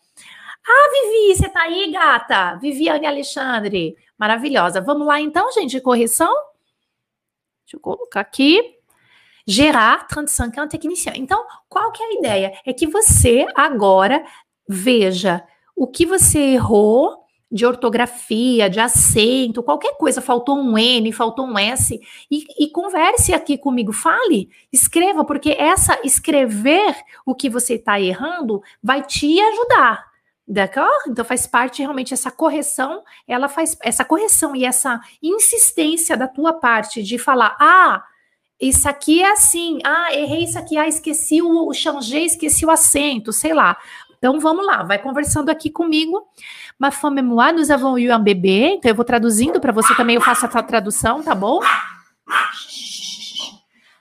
Ah, 0.67 0.89
Vivi, 0.91 1.35
você 1.35 1.49
tá 1.49 1.63
aí, 1.63 1.91
gata? 1.91 2.55
Viviane 2.57 3.07
Alexandre, 3.07 3.95
maravilhosa. 4.17 4.79
Vamos 4.79 5.07
lá 5.07 5.19
então, 5.19 5.51
gente, 5.51 5.81
correção? 5.81 6.31
Deixa 7.65 7.77
eu 7.77 7.79
colocar 7.79 8.21
aqui 8.21 8.80
gerar 9.47 10.07
35 10.07 10.59
ans 10.59 10.69
technicien. 10.69 11.13
Então, 11.17 11.45
qual 11.67 11.91
que 11.91 12.01
é 12.01 12.05
a 12.05 12.13
ideia? 12.13 12.53
É 12.65 12.73
que 12.73 12.87
você 12.87 13.45
agora 13.55 14.23
veja 14.67 15.43
o 15.75 15.87
que 15.87 16.05
você 16.05 16.39
errou 16.39 17.21
de 17.51 17.65
ortografia, 17.65 18.69
de 18.69 18.79
acento, 18.79 19.61
qualquer 19.61 19.97
coisa, 19.97 20.21
faltou 20.21 20.57
um 20.57 20.77
N, 20.77 21.11
faltou 21.11 21.45
um 21.45 21.59
S, 21.59 21.99
e, 22.29 22.45
e, 22.57 22.69
converse 22.69 23.33
aqui 23.33 23.57
comigo, 23.57 23.91
fale, 23.91 24.49
escreva, 24.71 25.25
porque 25.25 25.51
essa 25.51 25.99
escrever 26.03 26.95
o 27.25 27.35
que 27.35 27.49
você 27.49 27.73
está 27.73 27.99
errando 27.99 28.61
vai 28.81 29.03
te 29.03 29.39
ajudar. 29.41 30.09
D'accord? 30.47 31.07
Então 31.07 31.23
faz 31.23 31.45
parte 31.45 31.81
realmente 31.81 32.13
essa 32.13 32.31
correção, 32.31 33.03
ela 33.27 33.47
faz 33.47 33.77
essa 33.81 34.03
correção 34.03 34.55
e 34.55 34.65
essa 34.65 34.99
insistência 35.21 36.17
da 36.17 36.27
tua 36.27 36.53
parte 36.53 37.03
de 37.03 37.17
falar: 37.17 37.55
"Ah, 37.59 38.03
isso 38.61 38.87
aqui 38.87 39.23
é 39.23 39.31
assim, 39.31 39.79
ah, 39.83 40.13
errei 40.13 40.43
isso 40.43 40.59
aqui, 40.59 40.77
ah, 40.77 40.87
esqueci 40.87 41.41
o, 41.41 41.67
o 41.67 41.71
esqueci 41.71 42.63
o 42.63 42.69
acento, 42.69 43.33
sei 43.33 43.55
lá. 43.55 43.75
Então 44.19 44.39
vamos 44.39 44.63
lá, 44.63 44.83
vai 44.83 44.99
conversando 44.99 45.49
aqui 45.49 45.71
comigo. 45.71 46.23
Ma 46.77 46.91
femme 46.91 47.23
moi, 47.23 47.51
nous 47.51 47.71
avons 47.71 47.97
eu 47.97 48.15
un 48.15 48.19
bébé. 48.19 48.75
Então 48.75 48.89
eu 48.91 48.95
vou 48.95 49.03
traduzindo 49.03 49.59
para 49.59 49.71
você 49.71 49.95
também, 49.95 50.15
eu 50.15 50.21
faço 50.21 50.45
a 50.45 50.61
tradução, 50.61 51.23
tá 51.23 51.33
bom? 51.33 51.59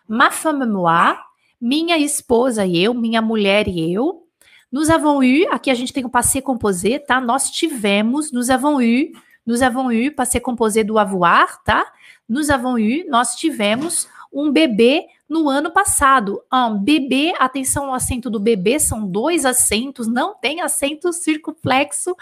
Ma 0.07 0.31
femme 0.31 0.67
moi, 0.67 1.17
minha 1.59 1.97
esposa 1.97 2.67
e 2.67 2.85
eu, 2.85 2.93
minha 2.93 3.23
mulher 3.23 3.67
e 3.67 3.95
eu. 3.95 4.27
Nous 4.71 4.91
avons 4.91 5.23
eu, 5.23 5.51
aqui 5.53 5.71
a 5.71 5.75
gente 5.75 5.93
tem 5.93 6.05
o 6.05 6.11
passé 6.11 6.43
composé, 6.43 6.99
tá? 6.99 7.19
Nós 7.19 7.51
tivemos, 7.51 8.31
nous 8.31 8.51
avons 8.51 8.79
eu, 8.83 9.11
nous 9.47 9.63
avons 9.63 9.91
eu, 9.91 10.15
passé 10.15 10.39
composé 10.39 10.85
do 10.85 10.99
avoir, 10.99 11.63
tá? 11.65 11.91
Nous 12.29 12.51
avons 12.51 12.77
eu, 12.79 13.09
nós 13.09 13.35
tivemos 13.37 14.07
um 14.33 14.51
bebê 14.51 15.07
no 15.29 15.49
ano 15.49 15.71
passado. 15.71 16.43
Um 16.53 16.79
bebê, 16.79 17.33
atenção 17.39 17.87
ao 17.87 17.95
acento 17.95 18.29
do 18.29 18.41
bebê, 18.41 18.79
são 18.79 19.07
dois 19.07 19.45
acentos, 19.45 20.07
não 20.07 20.35
tem 20.35 20.61
acento 20.61 21.13
circunflexo 21.13 22.17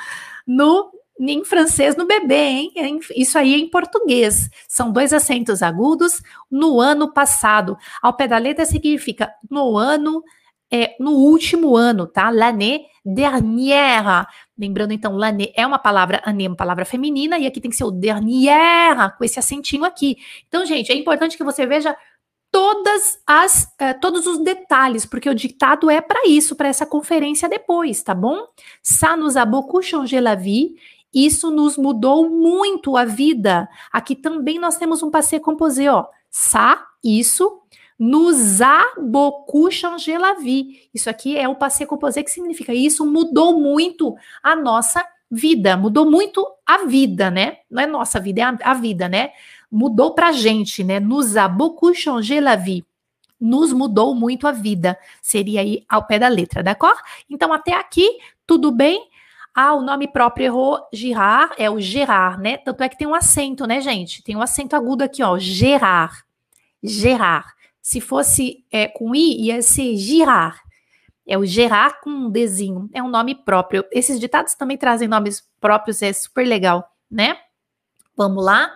no 0.46 0.92
em 1.20 1.44
francês 1.44 1.96
no 1.96 2.06
bebê, 2.06 2.36
hein? 2.36 2.72
Isso 3.16 3.36
aí 3.36 3.52
é 3.52 3.58
em 3.58 3.68
português. 3.68 4.48
São 4.68 4.92
dois 4.92 5.12
acentos 5.12 5.62
agudos 5.62 6.22
no 6.48 6.80
ano 6.80 7.12
passado. 7.12 7.76
Ao 8.00 8.12
pé 8.12 8.28
da 8.28 8.38
letra 8.38 8.64
significa 8.64 9.32
no 9.50 9.76
ano, 9.76 10.22
é, 10.70 10.96
no 11.00 11.12
último 11.12 11.76
ano, 11.76 12.06
tá? 12.06 12.30
L'année 12.30 12.86
dernière. 13.04 14.26
Lembrando, 14.56 14.92
então, 14.92 15.16
l'année 15.16 15.52
é 15.56 15.66
uma 15.66 15.78
palavra, 15.78 16.20
année 16.24 16.46
é 16.46 16.48
uma 16.48 16.56
palavra 16.56 16.84
feminina, 16.84 17.38
e 17.38 17.46
aqui 17.46 17.60
tem 17.60 17.70
que 17.70 17.76
ser 17.76 17.84
o 17.84 17.90
dernière, 17.90 19.16
com 19.16 19.24
esse 19.24 19.38
acentinho 19.38 19.84
aqui. 19.84 20.16
Então, 20.46 20.66
gente, 20.66 20.92
é 20.92 20.94
importante 20.94 21.36
que 21.36 21.44
você 21.44 21.66
veja 21.66 21.96
todas 22.50 23.20
as 23.26 23.68
eh, 23.78 23.94
todos 23.94 24.26
os 24.26 24.42
detalhes, 24.42 25.04
porque 25.06 25.28
o 25.28 25.34
ditado 25.34 25.90
é 25.90 26.00
para 26.00 26.26
isso, 26.26 26.56
para 26.56 26.68
essa 26.68 26.86
conferência 26.86 27.48
depois, 27.48 28.02
tá 28.02 28.14
bom? 28.14 28.46
Ça 28.82 29.16
nous 29.16 29.36
a 29.36 29.44
beaucoup 29.44 29.82
changé 29.82 30.20
la 30.20 30.34
vie. 30.34 30.76
Isso 31.12 31.50
nos 31.50 31.76
mudou 31.78 32.28
muito 32.28 32.96
a 32.96 33.04
vida. 33.04 33.68
Aqui 33.92 34.14
também 34.14 34.58
nós 34.58 34.76
temos 34.76 35.02
um 35.02 35.10
passé 35.10 35.40
composé, 35.40 35.88
ó. 35.90 36.06
Ça, 36.30 36.86
isso, 37.02 37.62
nous 37.98 38.62
a 38.62 38.84
beaucoup 39.00 39.70
changé 39.70 40.16
la 40.16 40.34
vie. 40.34 40.88
Isso 40.94 41.10
aqui 41.10 41.36
é 41.36 41.48
o 41.48 41.56
passé 41.56 41.84
composé 41.84 42.22
que 42.22 42.30
significa 42.30 42.72
isso 42.72 43.04
mudou 43.04 43.58
muito 43.58 44.14
a 44.42 44.54
nossa 44.54 45.04
vida, 45.30 45.76
mudou 45.76 46.10
muito 46.10 46.46
a 46.64 46.84
vida, 46.84 47.30
né? 47.30 47.58
Não 47.70 47.82
é 47.82 47.86
nossa 47.86 48.20
vida, 48.20 48.40
é 48.40 48.44
a, 48.44 48.58
a 48.62 48.74
vida, 48.74 49.08
né? 49.08 49.30
mudou 49.70 50.14
pra 50.14 50.32
gente, 50.32 50.82
né? 50.82 50.98
Nous 50.98 51.36
a 51.36 51.46
beaucoup 51.46 51.94
changé 51.94 52.40
la 52.40 52.56
vie. 52.56 52.84
nos 53.40 53.72
mudou 53.72 54.16
muito 54.16 54.48
a 54.48 54.52
vida. 54.52 54.98
Seria 55.22 55.60
aí 55.60 55.84
ao 55.88 56.04
pé 56.04 56.18
da 56.18 56.26
letra, 56.26 56.60
d'accord? 56.60 57.00
Então, 57.30 57.52
até 57.52 57.72
aqui, 57.72 58.18
tudo 58.44 58.72
bem? 58.72 59.08
Ah, 59.54 59.74
o 59.74 59.80
nome 59.80 60.08
próprio 60.08 60.46
errou, 60.46 60.80
Girard, 60.92 61.54
é 61.56 61.70
o 61.70 61.78
Gerard, 61.78 62.42
né? 62.42 62.56
Tanto 62.56 62.82
é 62.82 62.88
que 62.88 62.98
tem 62.98 63.06
um 63.06 63.14
acento, 63.14 63.64
né, 63.64 63.80
gente? 63.80 64.24
Tem 64.24 64.34
um 64.34 64.42
acento 64.42 64.74
agudo 64.74 65.04
aqui, 65.04 65.22
ó, 65.22 65.38
Gerard. 65.38 66.16
Gerard. 66.82 67.46
Se 67.88 68.02
fosse 68.02 68.66
é, 68.70 68.86
com 68.86 69.14
I, 69.14 69.46
ia 69.46 69.62
ser 69.62 69.96
Girard. 69.96 70.60
É 71.26 71.38
o 71.38 71.46
Gerard 71.46 71.98
com 72.02 72.10
um 72.10 72.30
Dzinho. 72.30 72.90
É 72.92 73.02
um 73.02 73.08
nome 73.08 73.34
próprio. 73.34 73.82
Esses 73.90 74.20
ditados 74.20 74.54
também 74.54 74.76
trazem 74.76 75.08
nomes 75.08 75.48
próprios, 75.58 76.02
é 76.02 76.12
super 76.12 76.46
legal, 76.46 76.94
né? 77.10 77.38
Vamos 78.14 78.44
lá. 78.44 78.70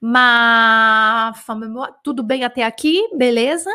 Mas 0.00 1.44
tudo 2.02 2.24
bem 2.24 2.42
até 2.42 2.64
aqui, 2.64 3.08
beleza? 3.16 3.70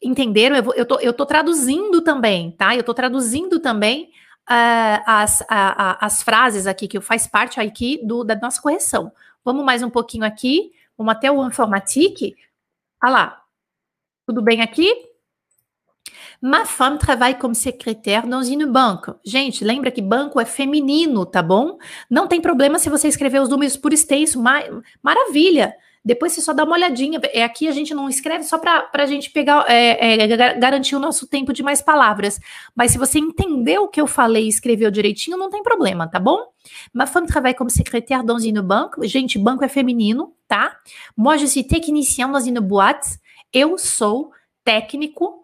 Entenderam? 0.00 0.54
Eu, 0.54 0.62
vou, 0.62 0.74
eu, 0.74 0.86
tô, 0.86 1.00
eu 1.00 1.12
tô 1.12 1.26
traduzindo 1.26 2.02
também, 2.02 2.52
tá? 2.52 2.76
Eu 2.76 2.84
tô 2.84 2.94
traduzindo 2.94 3.58
também 3.58 4.12
uh, 4.48 5.02
as, 5.04 5.40
uh, 5.40 5.42
uh, 5.42 5.98
as 6.00 6.22
frases 6.22 6.68
aqui, 6.68 6.86
que 6.86 7.00
faz 7.00 7.26
parte 7.26 7.58
aqui 7.58 8.00
do, 8.06 8.22
da 8.22 8.36
nossa 8.36 8.62
correção. 8.62 9.10
Vamos 9.44 9.64
mais 9.64 9.82
um 9.82 9.90
pouquinho 9.90 10.24
aqui. 10.24 10.70
Vamos 10.96 11.16
até 11.16 11.32
o 11.32 11.44
informatique. 11.44 12.36
Olha 13.04 13.12
lá. 13.12 13.42
Tudo 14.26 14.40
bem 14.40 14.62
aqui? 14.62 14.90
Ma 16.40 16.64
femme 16.64 16.98
travaille 16.98 17.38
comme 17.38 17.54
secrétaire 17.54 18.26
dans 18.26 18.42
une 18.42 18.66
banque. 18.66 19.12
Gente, 19.24 19.62
lembra 19.62 19.90
que 19.90 20.00
banco 20.00 20.40
é 20.40 20.46
feminino, 20.46 21.26
tá 21.26 21.42
bom? 21.42 21.76
Não 22.10 22.26
tem 22.26 22.40
problema 22.40 22.78
se 22.78 22.88
você 22.88 23.08
escrever 23.08 23.40
os 23.40 23.48
números 23.50 23.76
por 23.76 23.92
extenso, 23.92 24.42
maravilha. 25.02 25.74
Depois 26.04 26.32
você 26.32 26.40
só 26.40 26.52
dá 26.52 26.64
uma 26.64 26.74
olhadinha. 26.74 27.18
É 27.32 27.42
aqui 27.42 27.66
a 27.66 27.72
gente 27.72 27.94
não 27.94 28.08
escreve 28.08 28.44
só 28.44 28.58
para 28.58 28.90
a 28.92 29.06
gente 29.06 29.30
pegar, 29.30 29.64
é, 29.68 30.22
é, 30.22 30.54
garantir 30.58 30.94
o 30.94 30.98
nosso 30.98 31.26
tempo 31.26 31.52
de 31.52 31.62
mais 31.62 31.80
palavras. 31.80 32.38
Mas 32.74 32.90
se 32.90 32.98
você 32.98 33.18
entendeu 33.18 33.84
o 33.84 33.88
que 33.88 34.00
eu 34.00 34.06
falei 34.06 34.44
e 34.44 34.48
escreveu 34.48 34.90
direitinho, 34.90 35.38
não 35.38 35.48
tem 35.48 35.62
problema, 35.62 36.06
tá 36.06 36.18
bom? 36.18 36.38
Ma 36.92 37.06
femme 37.06 37.26
travaille 37.26 37.56
comme 37.56 37.70
secrétaire 37.70 38.24
dans 38.24 38.42
une 38.42 38.60
banque. 38.60 39.06
Gente, 39.06 39.38
banco 39.38 39.64
é 39.64 39.68
feminino, 39.68 40.34
tá? 40.46 40.76
Moi, 41.16 41.38
je 41.38 41.46
suis 41.46 41.64
technicien 41.64 42.28
dans 42.28 42.44
une 42.44 42.60
boîte. 42.60 43.18
Eu 43.52 43.78
sou 43.78 44.32
técnico 44.64 45.43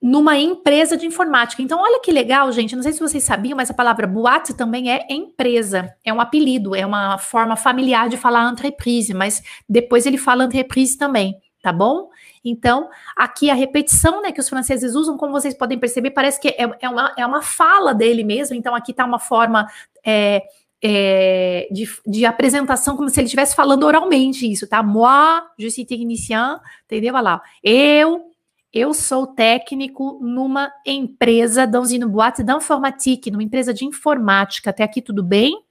numa 0.00 0.38
empresa 0.38 0.96
de 0.96 1.06
informática. 1.06 1.60
Então, 1.60 1.78
olha 1.78 2.00
que 2.00 2.10
legal, 2.10 2.50
gente. 2.52 2.74
Não 2.74 2.82
sei 2.82 2.92
se 2.92 3.00
vocês 3.00 3.22
sabiam, 3.22 3.56
mas 3.56 3.70
a 3.70 3.74
palavra 3.74 4.06
boate 4.06 4.54
também 4.54 4.90
é 4.90 5.06
empresa. 5.10 5.94
É 6.02 6.12
um 6.12 6.20
apelido, 6.20 6.74
é 6.74 6.86
uma 6.86 7.18
forma 7.18 7.54
familiar 7.54 8.08
de 8.08 8.16
falar 8.16 8.50
entreprise, 8.50 9.12
mas 9.12 9.42
depois 9.68 10.06
ele 10.06 10.16
fala 10.16 10.44
entreprise 10.44 10.96
também, 10.96 11.36
tá 11.62 11.70
bom? 11.70 12.08
Então, 12.42 12.88
aqui 13.14 13.50
a 13.50 13.54
repetição 13.54 14.22
né, 14.22 14.32
que 14.32 14.40
os 14.40 14.48
franceses 14.48 14.94
usam, 14.94 15.18
como 15.18 15.32
vocês 15.32 15.52
podem 15.52 15.78
perceber, 15.78 16.12
parece 16.12 16.40
que 16.40 16.48
é, 16.48 16.70
é, 16.80 16.88
uma, 16.88 17.14
é 17.18 17.26
uma 17.26 17.42
fala 17.42 17.92
dele 17.92 18.24
mesmo. 18.24 18.56
Então, 18.56 18.74
aqui 18.74 18.92
está 18.92 19.04
uma 19.04 19.18
forma. 19.18 19.66
É, 20.04 20.42
é, 20.82 21.68
de, 21.70 21.86
de, 22.06 22.24
apresentação, 22.24 22.96
como 22.96 23.10
se 23.10 23.20
ele 23.20 23.26
estivesse 23.26 23.54
falando 23.54 23.82
oralmente 23.82 24.50
isso, 24.50 24.66
tá? 24.66 24.82
Moi, 24.82 25.42
je 25.58 25.70
suis 25.70 25.86
technicien, 25.86 26.58
entendeu? 26.86 27.14
Olha 27.14 27.22
lá. 27.22 27.42
Eu 27.62 28.29
eu 28.72 28.94
sou 28.94 29.26
técnico 29.26 30.18
numa 30.22 30.72
empresa 30.86 31.66
dans 31.66 31.84
une 31.84 32.06
boîte 32.06 32.42
d'informatique, 32.42 33.30
numa 33.30 33.42
empresa 33.42 33.74
de 33.74 33.84
informática. 33.84 34.70
Até 34.70 34.84
aqui 34.84 35.02
tudo 35.02 35.22
bem? 35.22 35.64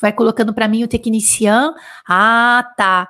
Vai 0.00 0.12
colocando 0.12 0.52
para 0.52 0.68
mim 0.68 0.84
o 0.84 0.88
tecnicien. 0.88 1.72
Ah, 2.06 2.70
tá. 2.76 3.08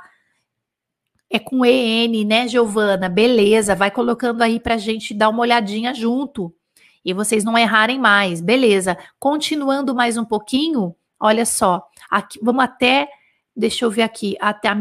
É 1.29 1.39
com 1.39 1.65
EN, 1.65 2.25
né, 2.25 2.47
Giovana? 2.47 3.09
Beleza, 3.09 3.75
vai 3.75 3.91
colocando 3.91 4.43
aí 4.43 4.61
para 4.61 4.77
gente 4.77 5.15
dar 5.15 5.31
uma 5.31 5.41
olhadinha 5.41 5.93
junto. 5.95 6.55
E 7.05 7.13
vocês 7.13 7.43
não 7.43 7.59
errarem 7.59 7.99
mais. 7.99 8.41
Beleza. 8.41 8.97
Continuando 9.19 9.95
mais 9.95 10.17
um 10.17 10.25
pouquinho, 10.25 10.95
olha 11.19 11.45
só. 11.45 11.89
Aqui, 12.09 12.39
vamos 12.41 12.63
até, 12.63 13.09
deixa 13.57 13.85
eu 13.85 13.91
ver 13.91 14.03
aqui, 14.03 14.37
até 14.41 14.69
a 14.69 14.77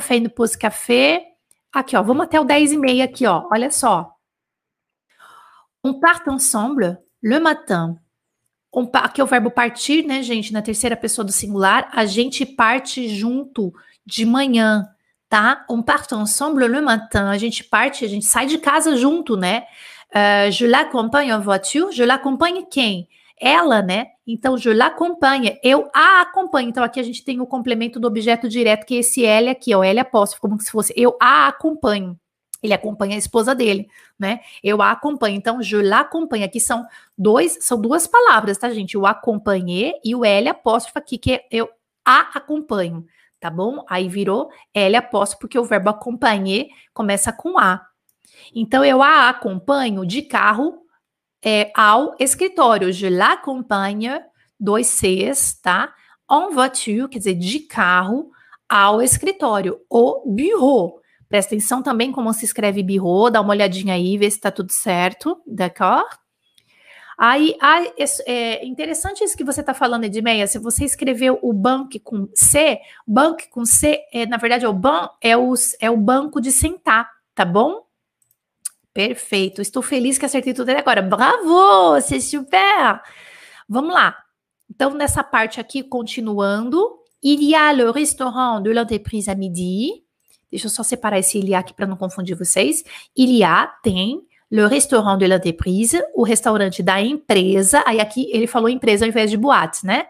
fait 0.00 0.18
une 0.18 0.28
pause 0.28 0.58
café. 0.58 1.31
Aqui, 1.72 1.96
ó, 1.96 2.02
vamos 2.02 2.24
até 2.24 2.38
o 2.38 2.44
10 2.44 2.72
e 2.72 2.76
meia 2.76 3.04
aqui, 3.04 3.26
ó. 3.26 3.48
Olha 3.50 3.70
só. 3.70 4.14
On 5.82 5.98
part 5.98 6.28
ensemble 6.28 6.98
le 7.22 7.40
matin. 7.40 7.96
On 8.72 8.88
aqui 8.94 9.20
é 9.20 9.24
o 9.24 9.26
verbo 9.26 9.50
partir, 9.50 10.04
né, 10.04 10.22
gente? 10.22 10.52
Na 10.52 10.62
terceira 10.62 10.96
pessoa 10.96 11.24
do 11.24 11.32
singular, 11.32 11.88
a 11.92 12.04
gente 12.04 12.44
parte 12.44 13.08
junto 13.08 13.72
de 14.04 14.24
manhã, 14.24 14.86
tá? 15.28 15.64
On 15.68 15.82
part 15.82 16.14
ensemble 16.14 16.68
le 16.68 16.80
matin. 16.80 17.24
A 17.24 17.38
gente 17.38 17.64
parte, 17.64 18.04
a 18.04 18.08
gente 18.08 18.26
sai 18.26 18.46
de 18.46 18.58
casa 18.58 18.96
junto, 18.96 19.36
né? 19.36 19.64
Uh, 20.14 20.50
je 20.50 20.66
l'accompagne 20.66 21.32
en 21.32 21.40
voiture. 21.40 21.90
Je 21.90 22.04
l'accompagne 22.04 22.66
quem? 22.70 23.08
Ela, 23.42 23.82
né? 23.82 24.06
Então, 24.24 24.56
je 24.56 24.72
l'accompagne, 24.72 25.58
eu 25.64 25.90
a 25.92 26.20
acompanho. 26.20 26.68
Então, 26.68 26.84
aqui 26.84 27.00
a 27.00 27.02
gente 27.02 27.24
tem 27.24 27.40
o 27.40 27.46
complemento 27.46 27.98
do 27.98 28.06
objeto 28.06 28.48
direto, 28.48 28.86
que 28.86 28.94
é 28.94 28.98
esse 28.98 29.26
L 29.26 29.50
aqui, 29.50 29.74
ó, 29.74 29.82
L 29.82 29.98
apóstrofo, 29.98 30.40
como 30.40 30.60
se 30.60 30.70
fosse 30.70 30.94
eu 30.96 31.16
a 31.20 31.48
acompanho. 31.48 32.16
Ele 32.62 32.72
acompanha 32.72 33.16
a 33.16 33.18
esposa 33.18 33.52
dele, 33.52 33.88
né? 34.16 34.38
Eu 34.62 34.80
a 34.80 34.92
acompanho. 34.92 35.36
Então, 35.36 35.60
je 35.60 35.82
l'accompagne. 35.82 36.44
Aqui 36.44 36.60
são 36.60 36.86
dois, 37.18 37.58
são 37.62 37.80
duas 37.80 38.06
palavras, 38.06 38.56
tá, 38.56 38.70
gente? 38.70 38.96
O 38.96 39.04
acompanhar 39.04 39.94
e 40.04 40.14
o 40.14 40.24
L 40.24 40.48
apóstrofo 40.48 40.96
aqui, 40.96 41.18
que 41.18 41.32
é 41.32 41.44
eu 41.50 41.68
a 42.04 42.38
acompanho, 42.38 43.04
tá 43.40 43.50
bom? 43.50 43.84
Aí 43.88 44.08
virou 44.08 44.50
L 44.72 44.96
apóstrofo, 44.96 45.40
porque 45.40 45.58
o 45.58 45.64
verbo 45.64 45.90
acompanhar 45.90 46.66
começa 46.94 47.32
com 47.32 47.58
A. 47.58 47.84
Então, 48.54 48.84
eu 48.84 49.02
a 49.02 49.28
acompanho 49.28 50.06
de 50.06 50.22
carro 50.22 50.81
é, 51.44 51.70
ao 51.74 52.14
escritório. 52.18 52.92
Je 52.92 53.08
l'accompagne, 53.08 54.10
dois 54.58 54.86
Cs, 54.86 55.60
tá? 55.60 55.92
En 56.30 56.50
voiture, 56.50 57.08
quer 57.08 57.18
dizer, 57.18 57.34
de 57.34 57.60
carro, 57.60 58.30
ao 58.68 59.02
escritório. 59.02 59.80
O 59.90 60.22
bureau. 60.26 61.00
Presta 61.28 61.54
atenção 61.54 61.82
também 61.82 62.12
como 62.12 62.32
se 62.32 62.44
escreve 62.44 62.82
bureau, 62.82 63.30
dá 63.30 63.40
uma 63.40 63.52
olhadinha 63.52 63.94
aí, 63.94 64.18
vê 64.18 64.30
se 64.30 64.38
tá 64.38 64.50
tudo 64.50 64.70
certo, 64.70 65.40
d'accord? 65.46 66.04
Aí, 67.18 67.56
aí 67.60 67.92
é 68.26 68.64
interessante 68.66 69.22
isso 69.22 69.36
que 69.36 69.44
você 69.44 69.60
está 69.60 69.72
falando, 69.72 70.04
Edmeia. 70.04 70.46
Se 70.46 70.58
você 70.58 70.84
escreveu 70.84 71.38
o 71.42 71.52
banco 71.52 72.00
com 72.02 72.28
C, 72.34 72.80
banco 73.06 73.42
com 73.50 73.64
C, 73.64 74.00
é, 74.12 74.26
na 74.26 74.36
verdade, 74.36 74.64
é 74.64 74.68
o, 74.68 74.72
ban, 74.72 75.08
é, 75.20 75.36
o, 75.36 75.54
é 75.80 75.90
o 75.90 75.96
banco 75.96 76.40
de 76.40 76.50
sentar, 76.50 77.08
tá 77.34 77.44
bom? 77.44 77.82
Perfeito. 78.92 79.62
Estou 79.62 79.82
feliz 79.82 80.18
que 80.18 80.26
acertei 80.26 80.52
tudo 80.52 80.70
até 80.70 80.80
agora. 80.80 81.02
Bravo! 81.02 82.00
C'est 82.00 82.20
super! 82.20 83.00
Vamos 83.68 83.94
lá. 83.94 84.16
Então, 84.70 84.94
nessa 84.94 85.22
parte 85.22 85.60
aqui, 85.60 85.82
continuando. 85.82 87.00
Il 87.22 87.42
y 87.42 87.54
a 87.54 87.72
le 87.72 87.90
restaurant 87.90 88.60
de 88.60 88.72
l'entreprise 88.72 89.28
à 89.28 89.34
midi. 89.34 90.02
Deixa 90.50 90.66
eu 90.66 90.70
só 90.70 90.82
separar 90.82 91.18
esse 91.18 91.38
il 91.38 91.48
y 91.48 91.54
a 91.54 91.60
aqui 91.60 91.72
para 91.72 91.86
não 91.86 91.96
confundir 91.96 92.36
vocês. 92.36 92.82
Il 93.16 93.30
y 93.30 93.44
a, 93.44 93.66
tem, 93.82 94.20
le 94.50 94.66
restaurant 94.66 95.16
de 95.16 95.26
l'entreprise, 95.26 96.02
o 96.14 96.24
restaurante 96.24 96.82
da 96.82 97.00
empresa. 97.00 97.82
Aí 97.86 98.00
aqui 98.00 98.28
ele 98.32 98.46
falou 98.46 98.68
empresa 98.68 99.04
ao 99.04 99.08
invés 99.08 99.30
de 99.30 99.36
boate, 99.36 99.86
né? 99.86 100.06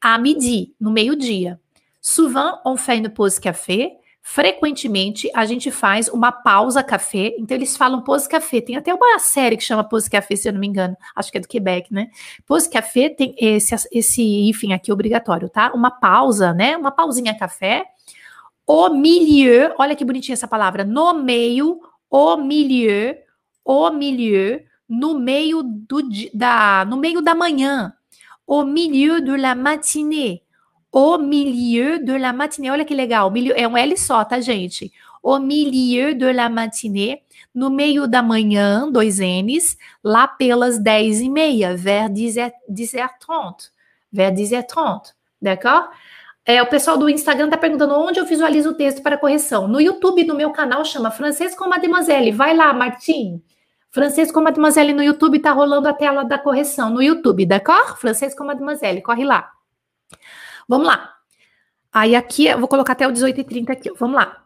À 0.00 0.18
midi, 0.18 0.74
no 0.80 0.90
meio-dia. 0.90 1.58
Souvent, 2.00 2.60
on 2.64 2.76
fait 2.76 2.98
une 2.98 3.08
pause 3.08 3.38
café 3.38 3.97
frequentemente 4.30 5.30
a 5.34 5.46
gente 5.46 5.70
faz 5.70 6.06
uma 6.06 6.30
pausa 6.30 6.82
café. 6.82 7.34
Então 7.38 7.56
eles 7.56 7.74
falam 7.78 8.02
pause 8.02 8.28
café. 8.28 8.60
Tem 8.60 8.76
até 8.76 8.92
uma 8.92 9.18
série 9.18 9.56
que 9.56 9.64
chama 9.64 9.82
pause 9.82 10.10
café, 10.10 10.36
se 10.36 10.46
eu 10.46 10.52
não 10.52 10.60
me 10.60 10.66
engano. 10.66 10.94
Acho 11.16 11.32
que 11.32 11.38
é 11.38 11.40
do 11.40 11.48
Quebec, 11.48 11.90
né? 11.90 12.10
Pause 12.46 12.68
café 12.68 13.08
tem 13.08 13.34
esse 13.38 13.74
esse 13.90 14.22
hífen 14.22 14.74
aqui 14.74 14.92
obrigatório, 14.92 15.48
tá? 15.48 15.72
Uma 15.72 15.90
pausa, 15.90 16.52
né? 16.52 16.76
Uma 16.76 16.90
pausinha 16.90 17.34
café. 17.38 17.86
O 18.66 18.90
milieu, 18.90 19.74
olha 19.78 19.96
que 19.96 20.04
bonitinha 20.04 20.34
essa 20.34 20.46
palavra. 20.46 20.84
No 20.84 21.14
meio, 21.14 21.80
o 22.10 22.36
milieu, 22.36 23.16
o 23.64 23.90
milieu, 23.90 24.60
no 24.86 25.18
meio 25.18 25.62
do 25.62 26.02
da 26.34 26.84
no 26.84 26.98
meio 26.98 27.22
da 27.22 27.34
manhã. 27.34 27.94
Au 28.46 28.64
milieu 28.64 29.20
de 29.20 29.36
la 29.36 29.54
matinée 29.54 30.42
au 30.92 31.18
milieu 31.18 31.98
de 31.98 32.14
la 32.14 32.32
matinée. 32.32 32.70
Olha 32.70 32.84
que 32.84 32.94
legal, 32.94 33.32
é 33.54 33.66
um 33.66 33.76
L 33.76 33.96
só, 33.96 34.24
tá, 34.24 34.40
gente? 34.40 34.92
Au 35.22 35.38
milieu 35.38 36.14
de 36.14 36.32
la 36.32 36.48
matinée, 36.48 37.22
no 37.54 37.70
meio 37.70 38.06
da 38.06 38.22
manhã, 38.22 38.90
dois 38.90 39.18
N's, 39.18 39.76
lá 40.02 40.28
pelas 40.28 40.78
10 40.78 41.20
e 41.20 41.28
meia, 41.28 41.76
vers 41.76 42.10
10h30. 42.10 43.70
Vers 44.10 44.32
10h30, 44.32 45.12
d'accord? 45.40 45.88
É, 46.46 46.62
o 46.62 46.66
pessoal 46.66 46.96
do 46.96 47.10
Instagram 47.10 47.50
tá 47.50 47.58
perguntando 47.58 47.94
onde 47.94 48.18
eu 48.18 48.24
visualizo 48.24 48.70
o 48.70 48.74
texto 48.74 49.02
para 49.02 49.18
correção. 49.18 49.68
No 49.68 49.80
YouTube, 49.80 50.24
no 50.24 50.34
meu 50.34 50.50
canal, 50.50 50.82
chama 50.82 51.10
Francês 51.10 51.54
com 51.54 51.68
Mademoiselle. 51.68 52.32
Vai 52.32 52.56
lá, 52.56 52.72
Martim. 52.72 53.42
Francês 53.90 54.32
com 54.32 54.40
Mademoiselle 54.40 54.94
no 54.94 55.02
YouTube, 55.02 55.40
tá 55.40 55.52
rolando 55.52 55.88
a 55.88 55.92
tela 55.92 56.22
da 56.22 56.38
correção 56.38 56.88
no 56.88 57.02
YouTube, 57.02 57.44
d'accord? 57.44 57.98
Francês 57.98 58.34
com 58.34 58.44
Mademoiselle, 58.44 59.02
corre 59.02 59.24
lá. 59.24 59.50
Vamos 60.68 60.86
lá. 60.86 61.14
Aí 61.92 62.14
aqui, 62.14 62.46
eu 62.46 62.58
vou 62.58 62.68
colocar 62.68 62.92
até 62.92 63.08
o 63.08 63.12
18h30 63.12 63.70
aqui. 63.70 63.90
Vamos 63.98 64.16
lá. 64.16 64.44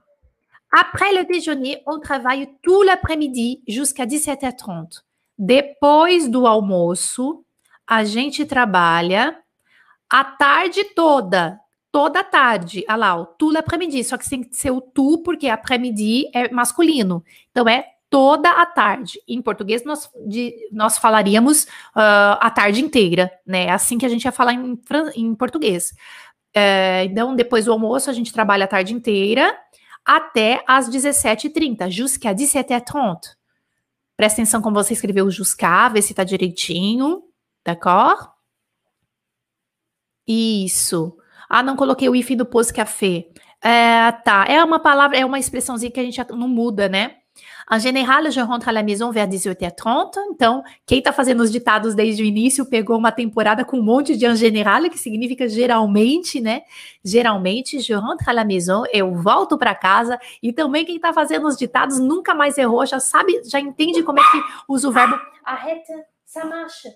Après 0.71 1.13
le 1.13 1.25
déjeuner, 1.25 1.83
on 1.87 2.01
travaille 2.01 2.49
tout 2.63 2.83
l'après-midi 2.83 3.63
jusqu'à 3.69 4.07
17h30. 4.07 5.03
Depois 5.37 6.29
do 6.29 6.47
almoço, 6.47 7.45
a 7.87 8.05
gente 8.05 8.47
trabalha 8.47 9.37
a 10.09 10.25
tarde 10.25 10.85
toda. 10.95 11.61
Toda 11.91 12.25
tarde. 12.25 12.85
Olha 12.89 12.97
lá, 12.97 13.21
o 13.21 13.27
tout 13.27 13.51
l'après-midi. 13.51 14.03
Só 14.03 14.17
que 14.17 14.29
tem 14.29 14.43
que 14.43 14.57
ser 14.57 14.71
o 14.71 14.81
tu, 14.81 15.19
porque 15.23 15.49
après-midi 15.49 16.31
é 16.33 16.51
masculino. 16.51 17.23
Então 17.51 17.69
é 17.69 17.92
toda 18.13 18.51
a 18.51 18.67
tarde. 18.67 19.19
Em 19.27 19.41
português, 19.41 19.85
nós, 19.85 20.11
de, 20.27 20.55
nós 20.71 20.99
falaríamos 20.99 21.65
uh, 21.97 22.37
a 22.39 22.51
tarde 22.51 22.83
inteira, 22.83 23.33
né? 23.47 23.65
É 23.65 23.71
assim 23.71 23.97
que 23.97 24.05
a 24.05 24.09
gente 24.11 24.27
ia 24.27 24.31
falar 24.31 24.53
em, 24.53 24.79
em 25.17 25.35
português. 25.35 25.95
É, 26.53 27.05
então, 27.05 27.35
depois 27.35 27.65
do 27.65 27.73
almoço, 27.73 28.11
a 28.11 28.13
gente 28.13 28.31
trabalha 28.31 28.67
a 28.67 28.69
tarde 28.69 28.93
inteira 28.93 29.59
até 30.05 30.63
às 30.69 30.91
17h30, 30.91 31.91
jusqu'à 31.91 32.35
17h30. 32.35 33.35
Presta 34.15 34.43
atenção 34.43 34.61
como 34.61 34.75
você 34.75 34.93
escreveu 34.93 35.31
jusqu'à, 35.31 35.89
vê 35.89 36.03
se 36.03 36.13
tá 36.13 36.23
direitinho, 36.23 37.23
d'accord? 37.65 38.29
Isso. 40.29 41.17
Ah, 41.49 41.63
não 41.63 41.77
coloquei 41.77 42.11
o 42.11 42.15
if 42.15 42.29
do 42.37 42.45
pose 42.45 42.75
café. 42.75 43.27
É, 43.63 44.13
tá. 44.23 44.45
É 44.47 44.63
uma 44.63 44.79
palavra, 44.79 45.17
é 45.17 45.25
uma 45.25 45.39
expressãozinha 45.39 45.91
que 45.91 46.01
a 46.01 46.05
gente 46.05 46.23
não 46.33 46.47
muda, 46.47 46.91
né? 46.91 47.22
En 47.71 47.79
général, 47.79 48.31
je 48.31 48.41
rentre 48.41 48.69
à 48.69 48.73
la 48.73 48.83
maison 48.83 49.11
vers 49.11 49.27
18h30. 49.27 50.13
Então, 50.31 50.63
quem 50.85 50.99
está 50.99 51.13
fazendo 51.13 51.43
os 51.43 51.51
ditados 51.51 51.95
desde 51.95 52.23
o 52.23 52.27
início 52.27 52.67
pegou 52.67 52.99
uma 52.99 53.13
temporada 53.13 53.65
com 53.65 53.79
um 53.79 53.83
monte 53.83 54.17
de 54.17 54.27
en 54.27 54.37
général, 54.37 54.83
que 54.91 54.99
significa 54.99 55.49
geralmente, 55.49 56.41
né? 56.41 56.63
Geralmente, 57.05 57.81
je 57.81 57.95
rentre 57.95 58.29
à 58.29 58.33
la 58.33 58.45
maison, 58.45 58.83
eu 58.93 59.15
volto 59.15 59.57
para 59.57 59.75
casa. 59.75 60.19
E 60.43 60.53
também 60.53 60.85
quem 60.85 60.97
está 60.97 61.13
fazendo 61.13 61.47
os 61.47 61.57
ditados 61.57 61.99
nunca 61.99 62.35
mais 62.35 62.59
errou, 62.59 62.85
já 62.85 63.01
sabe, 63.01 63.41
já 63.45 63.61
entende 63.61 64.03
como 64.03 64.21
é 64.21 64.23
que 64.23 64.43
usa 64.69 64.89
o 64.89 64.93
verbo 64.93 65.19
arrête, 65.45 65.93
ça 66.25 66.45
marche. 66.45 66.89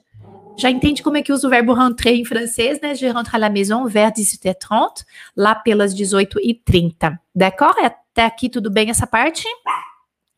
Já 0.59 0.71
entende 0.71 1.03
como 1.03 1.17
é 1.17 1.23
que 1.23 1.33
usa 1.33 1.47
o 1.47 1.51
verbo 1.51 1.75
rentrer 1.75 2.15
em 2.15 2.25
francês, 2.25 2.81
né? 2.81 2.95
Je 2.95 3.07
rentre 3.07 3.35
à 3.35 3.39
la 3.39 3.51
maison 3.51 3.87
vers 3.87 4.13
18h30, 4.13 5.05
lá 5.37 5.55
pelas 5.55 5.95
18h30. 5.95 7.19
D'accord? 7.35 7.79
Até 7.83 8.25
aqui 8.25 8.49
tudo 8.49 8.71
bem 8.71 8.91
essa 8.91 9.07
parte? 9.07 9.47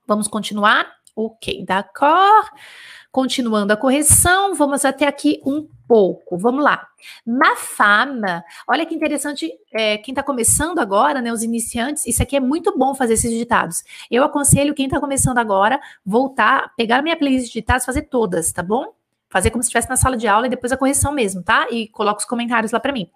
Vamos 0.08 0.26
continuar? 0.26 0.90
Ok, 1.14 1.66
d'accord. 1.66 2.48
Continuando 3.12 3.74
a 3.74 3.76
correção, 3.76 4.54
vamos 4.54 4.82
até 4.86 5.06
aqui 5.06 5.38
um 5.44 5.68
pouco. 5.86 6.38
Vamos 6.38 6.64
lá. 6.64 6.86
Ma 7.26 7.54
femme, 7.56 8.42
olha 8.66 8.86
que 8.86 8.94
interessante, 8.94 9.52
é, 9.70 9.98
quem 9.98 10.12
está 10.12 10.22
começando 10.22 10.78
agora, 10.78 11.20
né, 11.20 11.30
os 11.30 11.42
iniciantes, 11.42 12.06
isso 12.06 12.22
aqui 12.22 12.36
é 12.36 12.40
muito 12.40 12.76
bom 12.78 12.94
fazer 12.94 13.14
esses 13.14 13.30
ditados. 13.30 13.84
Eu 14.10 14.24
aconselho 14.24 14.74
quem 14.74 14.86
está 14.86 14.98
começando 14.98 15.36
agora, 15.36 15.78
voltar, 16.06 16.72
pegar 16.74 17.02
minha 17.02 17.16
playlist 17.16 17.48
de 17.48 17.60
ditados, 17.60 17.84
fazer 17.84 18.02
todas, 18.02 18.50
tá 18.50 18.62
bom? 18.62 18.94
Fazer 19.28 19.50
como 19.50 19.62
se 19.62 19.66
estivesse 19.66 19.90
na 19.90 19.96
sala 19.96 20.16
de 20.16 20.26
aula 20.26 20.46
e 20.46 20.50
depois 20.50 20.72
a 20.72 20.76
correção 20.78 21.12
mesmo, 21.12 21.42
tá? 21.42 21.66
E 21.70 21.88
coloca 21.88 22.20
os 22.20 22.24
comentários 22.24 22.72
lá 22.72 22.80
para 22.80 22.92
mim. 22.94 23.10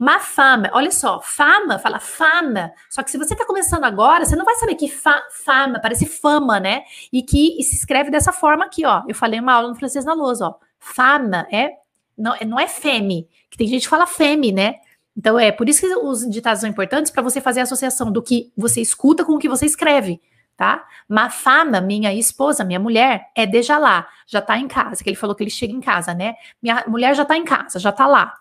Ma 0.00 0.18
fama, 0.18 0.70
olha 0.72 0.90
só, 0.90 1.20
fama, 1.20 1.78
fala 1.78 2.00
fama. 2.00 2.72
Só 2.88 3.02
que 3.02 3.10
se 3.10 3.18
você 3.18 3.34
está 3.34 3.44
começando 3.44 3.84
agora, 3.84 4.24
você 4.24 4.34
não 4.34 4.46
vai 4.46 4.54
saber 4.54 4.74
que 4.74 4.88
fa, 4.88 5.22
fama, 5.30 5.78
parece 5.78 6.06
fama, 6.06 6.58
né? 6.58 6.84
E 7.12 7.22
que 7.22 7.60
e 7.60 7.62
se 7.62 7.76
escreve 7.76 8.10
dessa 8.10 8.32
forma 8.32 8.64
aqui, 8.64 8.86
ó. 8.86 9.02
Eu 9.06 9.14
falei 9.14 9.38
uma 9.38 9.52
aula 9.52 9.68
no 9.68 9.74
francês 9.74 10.02
na 10.06 10.14
lousa, 10.14 10.48
ó. 10.48 10.54
Fama 10.78 11.46
é 11.52 11.72
não, 12.16 12.34
não 12.46 12.58
é 12.58 12.66
feme, 12.66 13.28
que 13.50 13.58
tem 13.58 13.68
gente 13.68 13.82
que 13.82 13.88
fala 13.90 14.06
feme, 14.06 14.50
né? 14.52 14.76
Então 15.14 15.38
é 15.38 15.52
por 15.52 15.68
isso 15.68 15.80
que 15.82 15.94
os 15.94 16.26
ditados 16.30 16.62
são 16.62 16.70
importantes 16.70 17.12
para 17.12 17.22
você 17.22 17.38
fazer 17.38 17.60
a 17.60 17.64
associação 17.64 18.10
do 18.10 18.22
que 18.22 18.50
você 18.56 18.80
escuta 18.80 19.22
com 19.22 19.34
o 19.34 19.38
que 19.38 19.50
você 19.50 19.66
escreve, 19.66 20.18
tá? 20.56 20.82
Ma 21.06 21.28
fama, 21.28 21.78
minha 21.78 22.14
esposa, 22.14 22.64
minha 22.64 22.80
mulher, 22.80 23.26
é 23.36 23.46
deja 23.46 23.76
lá, 23.76 24.08
já 24.26 24.40
tá 24.40 24.56
em 24.56 24.66
casa, 24.66 25.04
que 25.04 25.10
ele 25.10 25.16
falou 25.16 25.36
que 25.36 25.42
ele 25.42 25.50
chega 25.50 25.74
em 25.74 25.80
casa, 25.80 26.14
né? 26.14 26.36
Minha 26.62 26.84
mulher 26.88 27.14
já 27.14 27.26
tá 27.26 27.36
em 27.36 27.44
casa, 27.44 27.78
já 27.78 27.92
tá 27.92 28.06
lá 28.06 28.40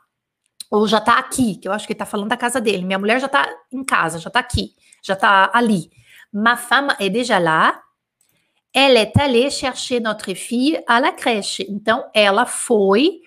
ou 0.69 0.88
já 0.88 1.01
tá 1.01 1.17
aqui, 1.17 1.55
que 1.55 1.67
eu 1.67 1.71
acho 1.71 1.88
que 1.88 1.93
ele 1.93 1.99
tá 1.99 2.05
falando 2.05 2.29
da 2.29 2.38
casa 2.38 2.62
dele. 2.62 2.86
Minha 2.86 2.99
mulher 2.99 3.19
já 3.19 3.27
tá 3.27 3.49
em 3.71 3.84
casa, 3.84 4.19
já 4.19 4.29
tá 4.29 4.39
aqui, 4.39 4.75
já 5.01 5.15
tá 5.15 5.49
ali. 5.53 5.89
Ma 6.32 6.55
femme 6.55 6.95
est 6.99 7.10
déjà 7.10 7.39
là. 7.39 7.82
Elle 8.71 8.97
est 8.97 9.17
allée 9.17 9.49
chercher 9.49 9.99
notre 9.99 10.36
fille 10.36 10.79
à 10.88 10.99
la 10.99 11.12
crèche. 11.12 11.65
Então, 11.67 12.05
ela 12.13 12.45
foi 12.45 13.21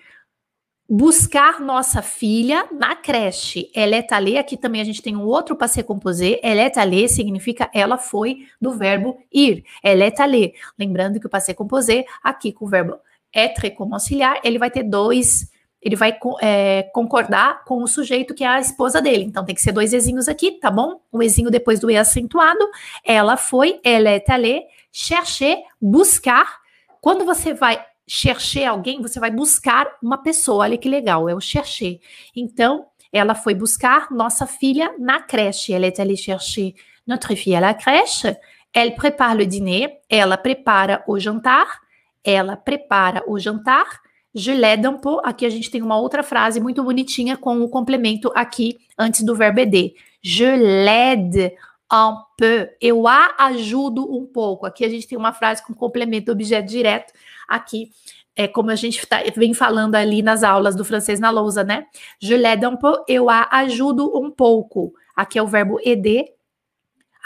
buscar 0.89 1.59
nossa 1.59 2.01
filha 2.01 2.65
na 2.71 2.95
creche. 2.95 3.69
Elle 3.75 3.95
est 3.95 4.13
allée, 4.13 4.37
aqui 4.37 4.55
também 4.55 4.79
a 4.79 4.85
gente 4.85 5.01
tem 5.01 5.15
um 5.17 5.25
outro 5.25 5.55
passé 5.57 5.83
composé. 5.83 6.39
Elle 6.41 6.59
est 6.59 6.77
allée 6.77 7.09
significa 7.09 7.69
ela 7.73 7.97
foi 7.97 8.47
do 8.61 8.71
verbo 8.71 9.17
ir. 9.33 9.63
Elle 9.83 10.03
est 10.03 10.21
allée. 10.21 10.53
Lembrando 10.79 11.19
que 11.19 11.27
o 11.27 11.29
passé 11.29 11.53
composé, 11.53 12.05
aqui 12.23 12.53
com 12.53 12.65
o 12.65 12.69
verbo 12.69 12.95
être 13.33 13.69
como 13.71 13.95
auxiliar, 13.95 14.39
ele 14.43 14.59
vai 14.59 14.69
ter 14.69 14.83
dois 14.83 15.51
ele 15.83 15.95
vai 15.95 16.17
é, 16.41 16.83
concordar 16.93 17.63
com 17.65 17.83
o 17.83 17.87
sujeito 17.87 18.33
que 18.33 18.43
é 18.43 18.47
a 18.47 18.59
esposa 18.59 19.01
dele. 19.01 19.25
Então 19.25 19.43
tem 19.43 19.53
que 19.53 19.61
ser 19.61 19.71
dois 19.71 19.93
ezinhos 19.93 20.27
aqui, 20.27 20.51
tá 20.53 20.71
bom? 20.71 21.01
Um 21.11 21.21
ezinho 21.21 21.51
depois 21.51 21.79
do 21.79 21.91
e 21.91 21.97
acentuado. 21.97 22.65
Ela 23.03 23.35
foi, 23.35 23.79
ela 23.83 24.09
est 24.11 24.29
allée, 24.29 24.63
chercher, 24.91 25.57
buscar. 25.81 26.59
Quando 27.01 27.25
você 27.25 27.53
vai 27.53 27.83
chercher 28.07 28.65
alguém, 28.65 29.01
você 29.01 29.19
vai 29.19 29.29
buscar 29.29 29.87
uma 30.01 30.17
pessoa. 30.17 30.63
Olha 30.63 30.77
que 30.77 30.87
legal, 30.87 31.27
é 31.27 31.35
o 31.35 31.41
chercher. 31.41 31.99
Então, 32.35 32.85
ela 33.11 33.35
foi 33.35 33.53
buscar 33.53 34.09
nossa 34.09 34.47
filha 34.47 34.93
na 34.97 35.21
creche. 35.21 35.73
Ela 35.73 35.87
est 35.87 35.99
allée 35.99 36.15
chercher 36.15 36.73
notre 37.05 37.35
fille 37.35 37.55
à 37.55 37.59
la 37.59 37.73
crèche. 37.73 38.25
Elle 38.73 38.95
prépare 38.95 39.35
le 39.35 39.45
dîner. 39.45 39.99
Ela 40.09 40.37
prepara 40.37 41.03
o 41.07 41.19
jantar. 41.19 41.81
Ela 42.23 42.55
prepara 42.55 43.21
o 43.27 43.37
jantar. 43.37 44.01
Un 44.35 44.97
peu. 44.97 45.19
Aqui 45.23 45.45
a 45.45 45.49
gente 45.49 45.69
tem 45.69 45.81
uma 45.81 45.99
outra 45.99 46.23
frase 46.23 46.59
muito 46.59 46.83
bonitinha 46.83 47.37
com 47.37 47.61
o 47.61 47.69
complemento 47.69 48.31
aqui 48.33 48.79
antes 48.97 49.21
do 49.23 49.35
verbo 49.35 49.59
ed. 49.59 49.93
Je 50.23 50.55
l'aide 50.55 51.53
un 51.91 52.15
peu. 52.35 52.67
Eu 52.81 53.07
a 53.07 53.35
ajudo 53.37 54.03
um 54.11 54.25
pouco. 54.25 54.65
Aqui 54.65 54.83
a 54.83 54.89
gente 54.89 55.07
tem 55.07 55.17
uma 55.17 55.33
frase 55.33 55.63
com 55.63 55.73
complemento 55.73 56.31
objeto 56.31 56.67
direto. 56.67 57.13
Aqui 57.47 57.91
é 58.35 58.47
como 58.47 58.71
a 58.71 58.75
gente 58.75 59.05
tá, 59.05 59.21
vem 59.35 59.53
falando 59.53 59.93
ali 59.93 60.23
nas 60.23 60.43
aulas 60.43 60.75
do 60.75 60.83
francês 60.83 61.19
na 61.19 61.29
lousa, 61.29 61.63
né? 61.63 61.85
Je 62.19 62.35
l'aide 62.35 62.65
un 62.65 62.75
peu. 62.75 63.03
Eu 63.07 63.29
a 63.29 63.47
ajudo 63.51 64.17
um 64.17 64.31
pouco. 64.31 64.95
Aqui 65.15 65.37
é 65.37 65.43
o 65.43 65.47
verbo 65.47 65.77
aider, 65.85 66.25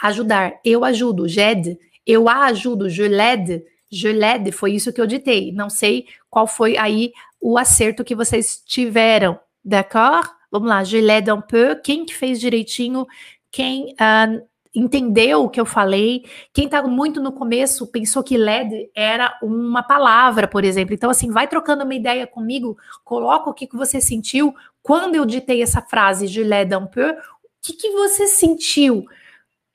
ajudar. 0.04 0.60
Eu 0.66 0.84
ajudo. 0.84 1.26
J'aide. 1.26 1.80
Eu 2.06 2.28
a 2.28 2.48
ajudo. 2.48 2.90
Je 2.90 3.08
l'aide 3.08 3.64
Je 3.90 4.10
l'aide, 4.10 4.52
foi 4.52 4.74
isso 4.74 4.92
que 4.92 5.00
eu 5.00 5.08
ditei. 5.08 5.52
Não 5.54 5.70
sei 5.70 6.06
qual 6.30 6.48
foi 6.48 6.78
aí 6.78 7.12
o 7.40 7.58
acerto 7.58 8.04
que 8.04 8.16
vocês 8.16 8.62
tiveram, 8.66 9.40
d'accord? 9.64 10.30
Vamos 10.52 10.70
lá, 10.70 10.84
je 10.84 11.00
l'aide 11.00 11.32
un 11.32 11.42
peu. 11.42 11.76
Quem 11.82 12.06
que 12.06 12.16
fez 12.16 12.40
direitinho? 12.40 13.06
Quem 13.52 13.94
uh, 13.94 14.48
entendeu 14.74 15.44
o 15.44 15.50
que 15.50 15.60
eu 15.60 15.66
falei? 15.66 16.24
Quem 16.54 16.66
está 16.66 16.82
muito 16.84 17.22
no 17.22 17.32
começo 17.32 17.88
pensou 17.88 18.24
que 18.24 18.38
LED 18.38 18.90
era 18.96 19.38
uma 19.42 19.84
palavra, 19.84 20.48
por 20.48 20.64
exemplo. 20.64 20.94
Então, 20.94 21.10
assim, 21.10 21.32
vai 21.32 21.48
trocando 21.48 21.84
uma 21.84 21.96
ideia 21.96 22.26
comigo, 22.26 22.78
coloca 23.04 23.50
o 23.50 23.54
que, 23.54 23.68
que 23.68 23.76
você 23.76 24.00
sentiu 24.00 24.54
quando 24.82 25.16
eu 25.16 25.26
ditei 25.26 25.62
essa 25.62 25.82
frase, 25.82 26.28
je 26.28 26.44
l'aide 26.44 26.76
un 26.76 26.88
peu. 26.88 27.12
O 27.12 27.16
que, 27.62 27.74
que 27.74 27.92
você 27.92 28.28
sentiu? 28.28 29.06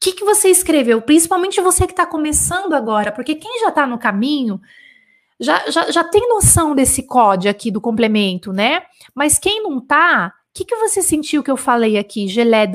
que, 0.03 0.13
que 0.13 0.25
você 0.25 0.49
escreveu? 0.49 1.01
Principalmente 1.01 1.61
você 1.61 1.87
que 1.87 1.93
está 1.93 2.05
começando 2.05 2.73
agora, 2.73 3.13
porque 3.13 3.37
quem 3.37 3.61
já 3.61 3.69
está 3.69 3.87
no 3.87 3.97
caminho 3.97 4.61
já, 5.41 5.71
já, 5.71 5.91
já 5.91 6.05
tem 6.05 6.29
noção 6.29 6.75
desse 6.75 7.03
código 7.05 7.51
aqui 7.51 7.71
do 7.71 7.81
complemento, 7.81 8.53
né? 8.53 8.83
Mas 9.15 9.39
quem 9.39 9.63
não 9.63 9.81
tá, 9.81 10.33
o 10.53 10.55
que, 10.55 10.65
que 10.65 10.77
você 10.77 11.03
sentiu 11.03 11.43
que 11.43 11.51
eu 11.51 11.57
falei 11.57 11.97
aqui? 11.97 12.27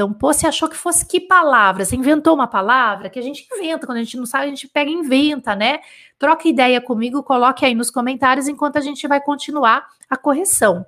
Um 0.03 0.13
pô, 0.13 0.33
você 0.33 0.47
achou 0.47 0.67
que 0.67 0.75
fosse 0.75 1.05
que 1.05 1.19
palavra? 1.19 1.85
Você 1.85 1.95
inventou 1.95 2.33
uma 2.33 2.47
palavra 2.47 3.09
que 3.09 3.19
a 3.19 3.21
gente 3.21 3.47
inventa, 3.53 3.85
quando 3.85 3.99
a 3.99 4.03
gente 4.03 4.17
não 4.17 4.25
sabe, 4.25 4.45
a 4.45 4.49
gente 4.49 4.67
pega 4.67 4.89
e 4.89 4.93
inventa, 4.93 5.55
né? 5.55 5.79
Troca 6.17 6.47
ideia 6.47 6.81
comigo, 6.81 7.21
coloque 7.23 7.65
aí 7.65 7.75
nos 7.75 7.91
comentários 7.91 8.47
enquanto 8.47 8.77
a 8.77 8.81
gente 8.81 9.07
vai 9.07 9.21
continuar 9.21 9.85
a 10.09 10.17
correção. 10.17 10.85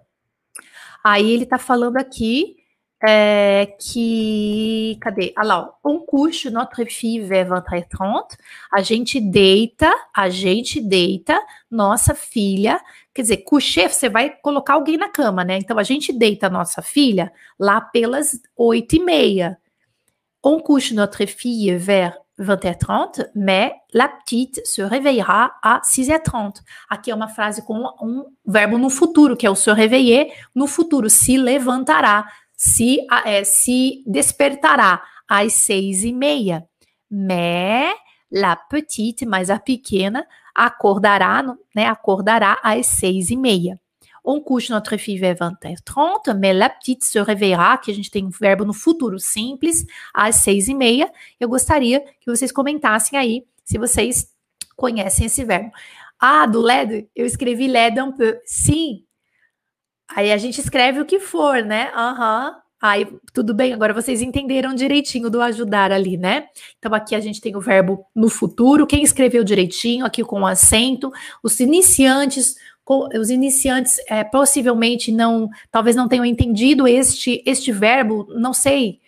Aí 1.03 1.32
ele 1.32 1.45
tá 1.45 1.57
falando 1.57 1.97
aqui 1.97 2.59
é, 3.01 3.77
que. 3.79 4.97
Cadê? 4.99 5.33
Ah 5.35 5.43
lá, 5.43 5.59
ó. 5.83 5.89
On 5.89 5.99
couche 5.99 6.49
notre 6.49 6.85
fille 6.85 7.21
vers 7.21 7.49
20h30. 7.49 8.37
A 8.71 8.81
gente 8.81 9.21
deita, 9.21 9.89
a 10.13 10.29
gente 10.29 10.81
deita 10.81 11.39
nossa 11.71 12.13
filha. 12.13 12.79
Quer 13.13 13.21
dizer, 13.21 13.37
coucher, 13.37 13.89
você 13.89 14.09
vai 14.09 14.29
colocar 14.29 14.73
alguém 14.73 14.97
na 14.97 15.09
cama, 15.09 15.43
né? 15.43 15.57
Então 15.57 15.77
a 15.77 15.83
gente 15.83 16.11
deita 16.11 16.49
nossa 16.49 16.81
filha 16.81 17.31
lá 17.57 17.79
pelas 17.79 18.39
8h30. 18.57 19.55
On 20.43 20.59
couche 20.59 20.93
notre 20.93 21.25
fille 21.25 21.75
vers 21.77 22.13
20h30, 22.39 23.29
mais 23.35 23.73
la 23.93 24.07
petite 24.07 24.61
se 24.65 24.81
réveillera 24.81 25.51
à 25.61 25.81
6h30. 25.81 26.61
Aqui 26.89 27.11
é 27.11 27.15
uma 27.15 27.27
frase 27.27 27.61
com 27.65 27.77
um 28.01 28.25
verbo 28.45 28.77
no 28.77 28.89
futuro, 28.89 29.35
que 29.35 29.45
é 29.45 29.49
o 29.49 29.55
se 29.55 29.71
réveiller, 29.73 30.31
no 30.55 30.65
futuro, 30.65 31.09
se 31.09 31.37
levantará 31.37 32.25
se, 32.60 32.99
é, 33.24 33.45
se 33.45 34.03
despertará 34.05 35.01
às 35.26 35.53
seis 35.53 36.03
e 36.03 36.12
meia. 36.12 36.68
mais 37.10 37.95
la 38.30 38.55
petite, 38.55 39.26
mais 39.26 39.49
a 39.49 39.57
pequena, 39.57 40.28
acordará, 40.53 41.41
né, 41.74 41.88
acordará 41.88 42.60
às 42.62 42.86
seis 42.86 43.32
e 43.32 43.38
meia. 43.38 43.80
On 44.24 44.41
couche 44.41 44.70
notre 44.70 44.97
fille 44.97 45.18
vers 45.18 45.39
20h30, 45.39 46.38
mais 46.38 46.55
la 46.55 46.70
petite 46.70 47.05
se 47.05 47.20
réveillera, 47.22 47.78
que 47.78 47.89
a 47.89 47.93
gente 47.93 48.12
tem 48.12 48.26
um 48.26 48.30
verbo 48.30 48.66
no 48.66 48.74
futuro 48.74 49.18
simples, 49.18 49.86
às 50.14 50.36
seis 50.36 50.68
e 50.68 50.76
meia. 50.76 51.10
Eu 51.39 51.47
gostaria 51.47 52.01
que 52.20 52.30
vocês 52.30 52.51
comentassem 52.51 53.18
aí 53.18 53.45
se 53.64 53.78
vocês 53.78 54.28
conhecem 54.76 55.28
esse 55.28 55.45
verbo. 55.45 55.72
Ah, 56.20 56.45
do 56.45 56.62
LED, 56.62 57.10
eu 57.16 57.26
escrevi 57.26 57.68
LED 57.68 58.01
un 58.01 58.12
peu. 58.12 58.38
Sim. 58.45 59.05
Aí 60.16 60.32
a 60.32 60.38
gente 60.38 60.60
escreve 60.60 60.99
o 60.99 61.05
que 61.05 61.20
for, 61.20 61.64
né? 61.64 61.91
Aham. 61.95 62.49
Uhum. 62.49 62.70
Aí, 62.82 63.05
tudo 63.34 63.53
bem, 63.53 63.74
agora 63.74 63.93
vocês 63.93 64.22
entenderam 64.22 64.74
direitinho 64.74 65.30
do 65.30 65.41
ajudar 65.41 65.91
ali, 65.91 66.16
né? 66.16 66.47
Então, 66.78 66.93
aqui 66.93 67.14
a 67.14 67.20
gente 67.20 67.41
tem 67.41 67.53
o 67.53 67.60
verbo 67.60 68.05
no 68.16 68.30
futuro, 68.30 68.88
quem 68.88 69.03
escreveu 69.03 69.43
direitinho, 69.43 70.05
aqui 70.05 70.24
com 70.24 70.45
acento, 70.45 71.12
os 71.43 71.60
iniciantes, 71.60 72.55
os 72.88 73.30
iniciantes 73.30 73.97
é, 74.10 74.24
possivelmente 74.24 75.12
não, 75.12 75.49
talvez 75.70 75.93
não 75.93 76.07
tenham 76.07 76.24
entendido 76.24 76.88
este, 76.88 77.43
este 77.45 77.70
verbo, 77.70 78.26
não 78.30 78.53
sei 78.53 79.01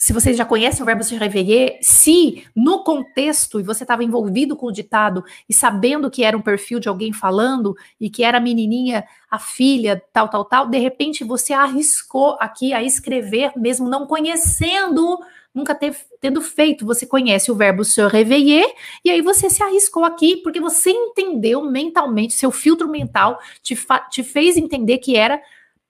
se 0.00 0.14
vocês 0.14 0.34
já 0.34 0.46
conhecem 0.46 0.82
o 0.82 0.86
verbo 0.86 1.04
se 1.04 1.14
réveiller, 1.14 1.78
se 1.82 2.42
no 2.56 2.82
contexto 2.82 3.60
e 3.60 3.62
você 3.62 3.84
estava 3.84 4.02
envolvido 4.02 4.56
com 4.56 4.68
o 4.68 4.72
ditado 4.72 5.22
e 5.46 5.52
sabendo 5.52 6.10
que 6.10 6.24
era 6.24 6.34
um 6.34 6.40
perfil 6.40 6.80
de 6.80 6.88
alguém 6.88 7.12
falando 7.12 7.76
e 8.00 8.08
que 8.08 8.24
era 8.24 8.38
a 8.38 8.40
menininha, 8.40 9.04
a 9.30 9.38
filha, 9.38 10.02
tal, 10.10 10.26
tal, 10.30 10.46
tal, 10.46 10.66
de 10.66 10.78
repente 10.78 11.22
você 11.22 11.52
arriscou 11.52 12.38
aqui 12.40 12.72
a 12.72 12.82
escrever, 12.82 13.52
mesmo 13.54 13.90
não 13.90 14.06
conhecendo, 14.06 15.18
nunca 15.54 15.74
ter, 15.74 15.94
tendo 16.18 16.40
feito, 16.40 16.86
você 16.86 17.04
conhece 17.04 17.52
o 17.52 17.54
verbo 17.54 17.84
se 17.84 18.00
réveiller 18.06 18.74
e 19.04 19.10
aí 19.10 19.20
você 19.20 19.50
se 19.50 19.62
arriscou 19.62 20.06
aqui 20.06 20.38
porque 20.38 20.60
você 20.60 20.90
entendeu 20.90 21.62
mentalmente, 21.70 22.32
seu 22.32 22.50
filtro 22.50 22.88
mental 22.88 23.38
te, 23.62 23.78
te 24.10 24.22
fez 24.22 24.56
entender 24.56 24.96
que 24.96 25.14
era 25.14 25.38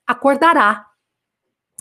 acordará, 0.04 0.89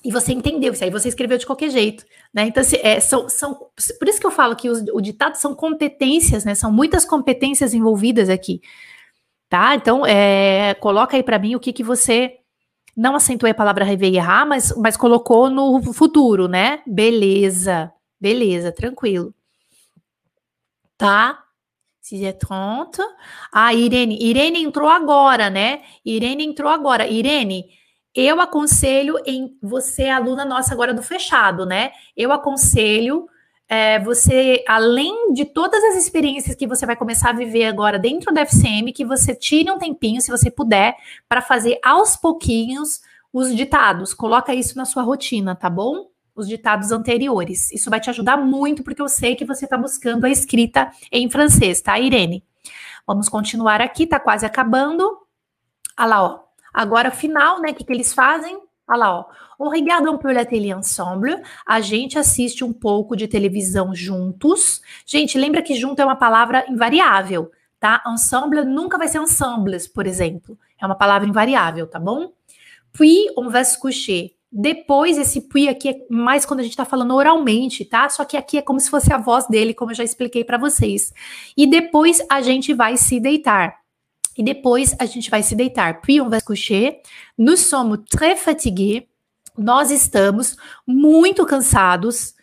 e 0.04 0.12
você 0.12 0.32
entendeu 0.32 0.72
isso 0.74 0.84
aí, 0.84 0.90
você 0.90 1.10
escreveu 1.10 1.38
de 1.38 1.46
qualquer 1.46 1.70
jeito, 1.70 2.06
né? 2.34 2.48
Então, 2.48 2.62
assim, 2.62 2.78
é, 2.82 3.00
são, 3.00 3.28
são, 3.28 3.54
por 3.54 4.08
isso 4.08 4.20
que 4.20 4.26
eu 4.26 4.32
falo 4.32 4.56
que 4.56 4.70
os, 4.70 4.82
o 4.94 5.02
ditado 5.02 5.36
são 5.36 5.54
competências, 5.54 6.46
né? 6.46 6.56
São 6.56 6.72
muitas 6.72 7.04
competências 7.04 7.74
envolvidas 7.74 8.30
aqui, 8.30 8.62
tá? 9.50 9.76
Então, 9.76 10.06
é, 10.06 10.74
coloca 10.76 11.18
aí 11.18 11.24
para 11.24 11.40
mim 11.40 11.56
o 11.56 11.60
que 11.60 11.74
que 11.74 11.84
você 11.84 12.38
não 12.96 13.16
acentuou 13.16 13.50
a 13.50 13.54
palavra 13.54 13.86
errar, 13.94 14.46
mas, 14.46 14.76
mas 14.78 14.98
colocou 14.98 15.50
no 15.50 15.82
futuro, 15.94 16.48
né? 16.48 16.82
Beleza, 16.86 17.92
beleza, 18.20 18.72
tranquilo. 18.72 19.34
Tá? 20.98 21.44
6h30. 22.04 23.00
Ah, 23.52 23.74
Irene, 23.74 24.18
Irene 24.22 24.64
entrou 24.64 24.90
agora, 24.90 25.50
né? 25.50 25.82
Irene 26.04 26.46
entrou 26.46 26.70
agora. 26.72 27.08
Irene, 27.08 27.66
eu 28.14 28.42
aconselho 28.42 29.16
em 29.26 29.58
você, 29.62 30.08
aluna 30.08 30.44
nossa 30.46 30.74
agora 30.74 30.94
do 30.94 31.02
fechado, 31.04 31.66
né? 31.66 31.92
Eu 32.16 32.32
aconselho 32.32 33.28
é, 33.68 34.00
você, 34.00 34.64
além 34.68 35.32
de 35.32 35.46
todas 35.46 35.84
as 35.84 35.96
experiências 35.96 36.56
que 36.56 36.66
você 36.66 36.88
vai 36.88 36.96
começar 36.96 37.30
a 37.30 37.34
viver 37.34 37.66
agora 37.66 38.00
dentro 38.00 38.34
da 38.34 38.42
FCM, 38.42 38.92
que 38.92 39.06
você 39.06 39.36
tire 39.36 39.70
um 39.70 39.78
tempinho, 39.78 40.20
se 40.22 40.32
você 40.32 40.50
puder, 40.50 40.96
para 41.28 41.40
fazer 41.40 41.80
aos 41.84 42.18
pouquinhos 42.18 43.00
os 43.32 43.56
ditados. 43.56 44.12
Coloca 44.12 44.56
isso 44.56 44.76
na 44.76 44.86
sua 44.86 45.04
rotina, 45.04 45.56
tá 45.56 45.70
bom? 45.70 46.08
Os 46.36 46.48
ditados 46.48 46.92
anteriores. 46.92 47.72
Isso 47.72 47.92
vai 47.92 48.00
te 48.00 48.10
ajudar 48.10 48.38
muito, 48.38 48.84
porque 48.84 49.02
eu 49.02 49.08
sei 49.08 49.36
que 49.36 49.46
você 49.46 49.66
está 49.66 49.78
buscando 49.78 50.26
a 50.26 50.32
escrita 50.32 50.92
em 51.12 51.30
francês, 51.30 51.80
tá, 51.80 52.00
Irene? 52.00 52.44
Vamos 53.06 53.30
continuar 53.30 53.82
aqui, 53.82 54.08
tá 54.08 54.20
quase 54.20 54.48
acabando. 54.48 55.04
Olha 55.98 56.08
lá, 56.08 56.24
ó. 56.24 56.49
Agora, 56.74 57.12
final, 57.12 57.62
né? 57.62 57.72
O 57.72 57.76
que, 57.76 57.84
que 57.84 57.94
eles 57.94 58.14
fazem? 58.14 58.60
Olha 58.88 58.98
lá, 58.98 59.20
ó. 59.20 59.26
Un 59.60 60.18
peu 60.18 60.32
la 60.32 60.46
télé 60.46 60.70
ensemble. 60.70 61.36
A 61.66 61.82
gente 61.82 62.18
assiste 62.18 62.64
um 62.64 62.74
pouco 62.74 63.16
de 63.16 63.28
televisão 63.28 63.94
juntos. 63.94 64.82
Gente, 65.06 65.38
lembra 65.38 65.62
que 65.62 65.76
junto 65.76 66.02
é 66.02 66.06
uma 66.06 66.16
palavra 66.16 66.66
invariável, 66.70 67.52
tá? 67.80 68.02
Ensemble 68.08 68.64
nunca 68.64 68.98
vai 68.98 69.08
ser 69.08 69.20
ensembles, 69.20 69.88
por 69.88 70.08
exemplo. 70.08 70.58
É 70.80 70.86
uma 70.86 70.96
palavra 70.96 71.28
invariável, 71.28 71.88
tá 71.88 72.00
bom? 72.00 72.32
Puis, 72.94 73.28
on 73.38 73.50
va 73.50 73.64
se 73.64 73.78
coucher. 73.78 74.32
Depois, 74.52 75.18
esse 75.18 75.42
puis 75.42 75.68
aqui 75.68 75.90
é 75.90 76.06
mais 76.10 76.44
quando 76.44 76.62
a 76.62 76.64
gente 76.64 76.76
tá 76.76 76.86
falando 76.86 77.14
oralmente, 77.14 77.86
tá? 77.86 78.10
Só 78.10 78.26
que 78.26 78.36
aqui 78.36 78.58
é 78.58 78.62
como 78.62 78.80
se 78.80 78.90
fosse 78.90 79.14
a 79.14 79.18
voz 79.18 79.46
dele, 79.48 79.76
como 79.76 79.92
eu 79.92 79.96
já 79.96 80.04
expliquei 80.04 80.44
para 80.44 80.58
vocês. 80.58 81.14
E 81.56 81.68
depois 81.68 82.26
a 82.30 82.42
gente 82.42 82.74
vai 82.74 82.98
se 82.98 83.20
deitar 83.20 83.79
e 84.40 84.44
depois 84.44 84.96
a 84.98 85.06
gente 85.06 85.30
vai 85.30 85.44
se 85.44 85.54
deitar. 85.54 86.00
Puis 86.00 86.22
on 86.22 86.30
va 86.30 86.40
se 86.40 86.46
coucher. 86.46 87.02
Nous 87.38 87.58
sommes 87.58 88.00
très 88.10 88.38
fatigués. 88.38 89.04
Nós 89.58 89.92
estamos 89.92 90.56
muito 90.88 91.46
cansados 91.46 92.34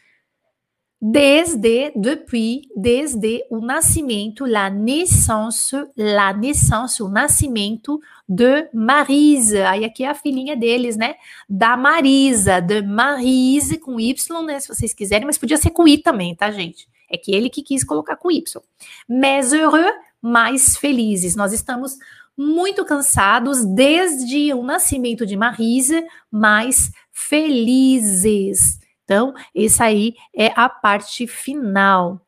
desde, 1.00 1.92
depuis, 1.96 2.68
desde 2.76 3.42
o 3.48 3.60
nascimento, 3.60 4.44
la 4.44 4.68
naissance, 4.68 5.74
la 5.96 6.34
naissance, 6.34 7.02
o 7.02 7.08
nascimento 7.08 7.98
de 8.28 8.68
Marisa. 8.74 9.70
Aí 9.70 9.82
aqui 9.82 10.04
é 10.04 10.08
a 10.08 10.14
filhinha 10.14 10.54
deles, 10.54 10.98
né? 10.98 11.14
Da 11.48 11.78
Marisa, 11.78 12.60
de 12.60 12.82
Marise 12.82 13.78
com 13.78 13.98
Y, 13.98 14.42
né? 14.44 14.60
Se 14.60 14.68
vocês 14.68 14.92
quiserem, 14.92 15.24
mas 15.24 15.38
podia 15.38 15.56
ser 15.56 15.70
com 15.70 15.88
I 15.88 15.96
também, 15.96 16.34
tá, 16.34 16.50
gente? 16.50 16.86
É 17.10 17.16
que 17.16 17.34
ele 17.34 17.48
que 17.48 17.62
quis 17.62 17.82
colocar 17.82 18.16
com 18.16 18.30
Y. 18.30 18.60
Mais 19.08 19.54
heureux, 19.54 19.94
mais 20.20 20.76
felizes. 20.76 21.36
Nós 21.36 21.52
estamos 21.52 21.98
muito 22.36 22.84
cansados 22.84 23.64
desde 23.64 24.52
o 24.52 24.62
nascimento 24.62 25.24
de 25.24 25.36
Marisa, 25.36 26.04
mais 26.30 26.90
felizes. 27.12 28.78
Então, 29.04 29.32
essa 29.54 29.84
aí 29.84 30.14
é 30.34 30.52
a 30.56 30.68
parte 30.68 31.26
final. 31.26 32.20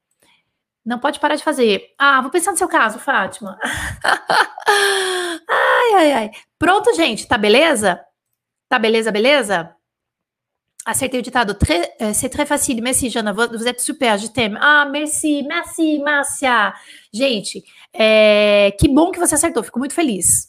Não 0.85 0.99
pode 0.99 1.21
parar 1.21 1.37
de 1.37 1.45
fazer. 1.45 1.93
Ah, 1.99 2.23
vou 2.23 2.31
pensar 2.31 2.53
no 2.53 2.57
seu 2.57 2.69
caso, 2.69 2.99
Fátima. 2.99 3.59
ai, 5.47 5.95
ai, 5.95 6.13
ai. 6.13 6.31
Pronto, 6.59 6.95
gente, 6.95 7.27
tá 7.29 7.37
beleza? 7.37 8.01
Tá 8.69 8.79
beleza, 8.79 9.13
beleza? 9.13 9.75
Acertei 10.89 11.21
o 11.21 11.23
ditado. 11.23 11.55
C'est 12.15 12.31
très 12.31 12.47
facile. 12.47 12.81
Merci, 12.81 13.11
Jana. 13.11 13.31
Vous 13.33 13.69
êtes 13.69 13.79
super. 13.79 14.17
Je 14.17 14.27
t'aime. 14.29 14.59
Ah, 14.59 14.89
merci, 14.91 15.45
merci, 15.47 15.99
Márcia. 15.99 16.73
Gente, 17.13 17.63
é, 17.93 18.75
que 18.81 18.89
bom 18.89 19.11
que 19.11 19.21
você 19.21 19.35
acertou. 19.35 19.63
Fico 19.63 19.79
muito 19.79 19.93
feliz. 19.93 20.49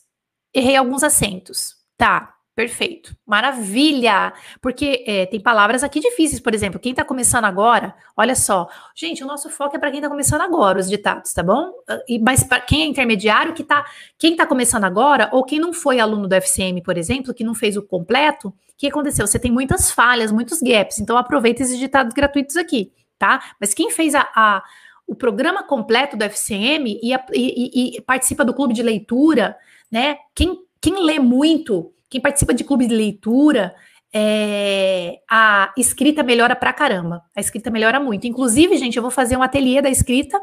Errei 0.54 0.78
alguns 0.78 1.04
acentos. 1.04 1.76
Tá, 1.98 2.34
perfeito. 2.60 3.16
Maravilha. 3.26 4.34
Porque 4.62 5.06
é, 5.08 5.26
tem 5.26 5.40
palavras 5.40 5.82
aqui 5.82 6.02
difíceis. 6.02 6.42
Por 6.42 6.54
exemplo, 6.54 6.78
quem 6.78 6.94
tá 6.94 7.06
começando 7.06 7.46
agora, 7.46 7.96
olha 8.18 8.36
só. 8.36 8.68
Gente, 8.94 9.24
o 9.24 9.28
nosso 9.28 9.50
foco 9.50 9.78
é 9.78 9.80
para 9.80 9.90
quem 9.90 10.02
tá 10.02 10.10
começando 10.10 10.42
agora, 10.42 10.78
os 10.78 10.90
ditados, 10.90 11.32
tá 11.32 11.42
bom? 11.42 11.72
E, 12.06 12.20
mas 12.20 12.44
para 12.44 12.60
quem 12.60 12.82
é 12.82 12.86
intermediário, 12.86 13.54
que 13.54 13.64
tá, 13.64 13.86
quem 14.18 14.36
tá 14.36 14.46
começando 14.46 14.84
agora, 14.84 15.30
ou 15.32 15.46
quem 15.46 15.58
não 15.58 15.72
foi 15.72 16.02
aluno 16.02 16.28
do 16.28 16.36
FCM, 16.36 16.82
por 16.84 16.98
exemplo, 16.98 17.34
que 17.34 17.46
não 17.46 17.56
fez 17.56 17.78
o 17.78 17.82
completo 17.82 18.54
que 18.78 18.88
aconteceu? 18.88 19.26
Você 19.26 19.40
tem 19.40 19.52
muitas 19.52 19.90
falhas, 19.90 20.30
muitos 20.30 20.60
gaps, 20.62 21.00
então 21.00 21.16
aproveita 21.16 21.64
esses 21.64 21.80
ditados 21.80 22.14
gratuitos 22.14 22.58
aqui, 22.58 22.92
tá? 23.18 23.42
Mas 23.58 23.74
quem 23.74 23.90
fez 23.90 24.16
a, 24.16 24.28
a 24.36 24.64
o 25.08 25.16
programa 25.16 25.64
completo 25.64 26.16
do 26.18 26.24
FCM 26.24 27.00
e, 27.02 27.14
e, 27.34 27.98
e, 27.98 28.02
participa 28.02 28.46
do 28.46 28.54
clube 28.54 28.74
de 28.74 28.84
leitura, 28.84 29.58
né? 29.90 30.18
Quem, 30.36 30.60
quem 30.80 31.04
lê 31.04 31.20
muito, 31.20 31.92
quem 32.10 32.20
participa 32.22 32.54
de 32.54 32.64
clube 32.64 32.88
de 32.88 32.96
leitura, 32.96 33.74
é, 34.14 35.20
a 35.30 35.72
escrita 35.78 36.24
melhora 36.24 36.56
pra 36.56 36.74
caramba. 36.74 37.22
A 37.36 37.40
escrita 37.40 37.70
melhora 37.70 38.00
muito. 38.00 38.28
Inclusive, 38.28 38.78
gente, 38.78 38.98
eu 38.98 39.04
vou 39.04 39.12
fazer 39.12 39.38
um 39.38 39.44
ateliê 39.44 39.82
da 39.82 39.90
escrita 39.90 40.40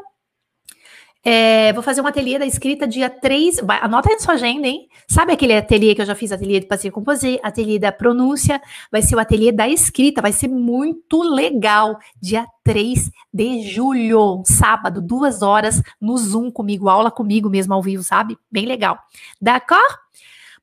é, 1.29 1.73
vou 1.73 1.83
fazer 1.83 1.99
um 1.99 2.07
ateliê 2.07 2.39
da 2.39 2.45
escrita 2.45 2.87
dia 2.87 3.09
3. 3.09 3.59
Vai, 3.59 3.79
anota 3.81 4.09
aí 4.09 4.15
na 4.15 4.21
sua 4.21 4.35
agenda, 4.35 4.65
hein? 4.65 4.87
Sabe 5.09 5.33
aquele 5.33 5.53
ateliê 5.53 5.93
que 5.93 6.01
eu 6.01 6.05
já 6.05 6.15
fiz, 6.15 6.31
ateliê 6.31 6.61
de 6.61 6.67
passeio 6.67 6.93
composé, 6.93 7.37
ateliê 7.43 7.77
da 7.77 7.91
pronúncia? 7.91 8.61
Vai 8.89 9.01
ser 9.01 9.15
o 9.15 9.19
ateliê 9.19 9.51
da 9.51 9.67
escrita, 9.67 10.21
vai 10.21 10.31
ser 10.31 10.47
muito 10.47 11.21
legal. 11.21 11.99
Dia 12.21 12.45
3 12.63 13.11
de 13.33 13.61
julho, 13.63 14.41
sábado, 14.45 15.01
duas 15.01 15.41
horas, 15.41 15.81
no 15.99 16.17
Zoom 16.17 16.49
comigo, 16.49 16.87
aula 16.87 17.11
comigo 17.11 17.49
mesmo 17.49 17.73
ao 17.73 17.81
vivo, 17.81 18.03
sabe? 18.03 18.37
Bem 18.49 18.65
legal. 18.65 18.97
D'accord? 19.41 19.97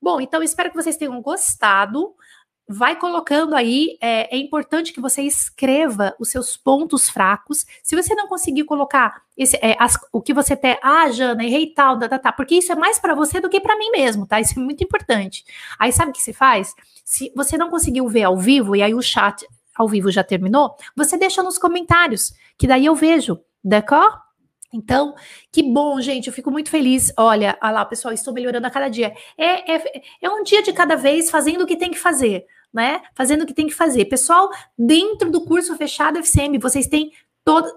Bom, 0.04 0.20
então 0.20 0.42
espero 0.42 0.68
que 0.68 0.76
vocês 0.76 0.98
tenham 0.98 1.18
gostado 1.22 2.14
vai 2.68 2.94
colocando 2.94 3.54
aí. 3.54 3.96
É, 4.02 4.36
é, 4.36 4.38
importante 4.38 4.92
que 4.92 5.00
você 5.00 5.22
escreva 5.22 6.14
os 6.20 6.28
seus 6.28 6.58
pontos 6.58 7.08
fracos. 7.08 7.64
Se 7.82 7.96
você 7.96 8.14
não 8.14 8.28
conseguir 8.28 8.64
colocar 8.64 9.22
esse, 9.34 9.56
é, 9.62 9.74
as, 9.80 9.98
o 10.12 10.20
que 10.20 10.34
você 10.34 10.54
tem, 10.54 10.78
ah, 10.82 11.10
Jana, 11.10 11.42
errei 11.42 11.72
tal, 11.72 11.98
tá, 11.98 12.06
tá, 12.06 12.18
tá, 12.18 12.32
porque 12.32 12.56
isso 12.56 12.70
é 12.70 12.74
mais 12.74 12.98
para 12.98 13.14
você 13.14 13.40
do 13.40 13.48
que 13.48 13.58
para 13.58 13.78
mim 13.78 13.90
mesmo, 13.92 14.26
tá? 14.26 14.38
Isso 14.38 14.58
é 14.58 14.62
muito 14.62 14.84
importante. 14.84 15.42
Aí 15.78 15.90
sabe 15.90 16.10
o 16.10 16.12
que 16.12 16.20
você 16.20 16.34
faz? 16.34 16.74
Se 17.02 17.32
você 17.34 17.56
não 17.56 17.70
conseguiu 17.70 18.06
ver 18.06 18.24
ao 18.24 18.36
vivo, 18.36 18.76
e 18.76 18.82
aí 18.82 18.94
o 18.94 19.00
chat 19.00 19.46
ao 19.74 19.88
vivo 19.88 20.10
já 20.10 20.22
terminou, 20.22 20.76
você 20.94 21.16
deixa 21.16 21.42
nos 21.42 21.56
comentários, 21.56 22.34
que 22.58 22.66
daí 22.66 22.84
eu 22.84 22.94
vejo, 22.94 23.40
d'accord? 23.64 24.23
Então, 24.74 25.14
que 25.52 25.62
bom, 25.62 26.00
gente. 26.00 26.26
Eu 26.26 26.32
fico 26.32 26.50
muito 26.50 26.68
feliz. 26.68 27.12
Olha, 27.16 27.56
olha 27.62 27.72
lá, 27.72 27.84
pessoal, 27.84 28.12
estou 28.12 28.34
melhorando 28.34 28.66
a 28.66 28.70
cada 28.70 28.88
dia. 28.88 29.14
É, 29.38 29.76
é, 29.76 30.02
é 30.20 30.28
um 30.28 30.42
dia 30.42 30.62
de 30.62 30.72
cada 30.72 30.96
vez 30.96 31.30
fazendo 31.30 31.62
o 31.62 31.66
que 31.66 31.76
tem 31.76 31.92
que 31.92 31.98
fazer, 31.98 32.44
né? 32.72 33.00
Fazendo 33.14 33.42
o 33.42 33.46
que 33.46 33.54
tem 33.54 33.68
que 33.68 33.74
fazer. 33.74 34.06
Pessoal, 34.06 34.50
dentro 34.76 35.30
do 35.30 35.44
curso 35.44 35.76
fechado 35.76 36.18
FCM, 36.18 36.58
vocês 36.58 36.88
têm 36.88 37.12
todo, 37.44 37.70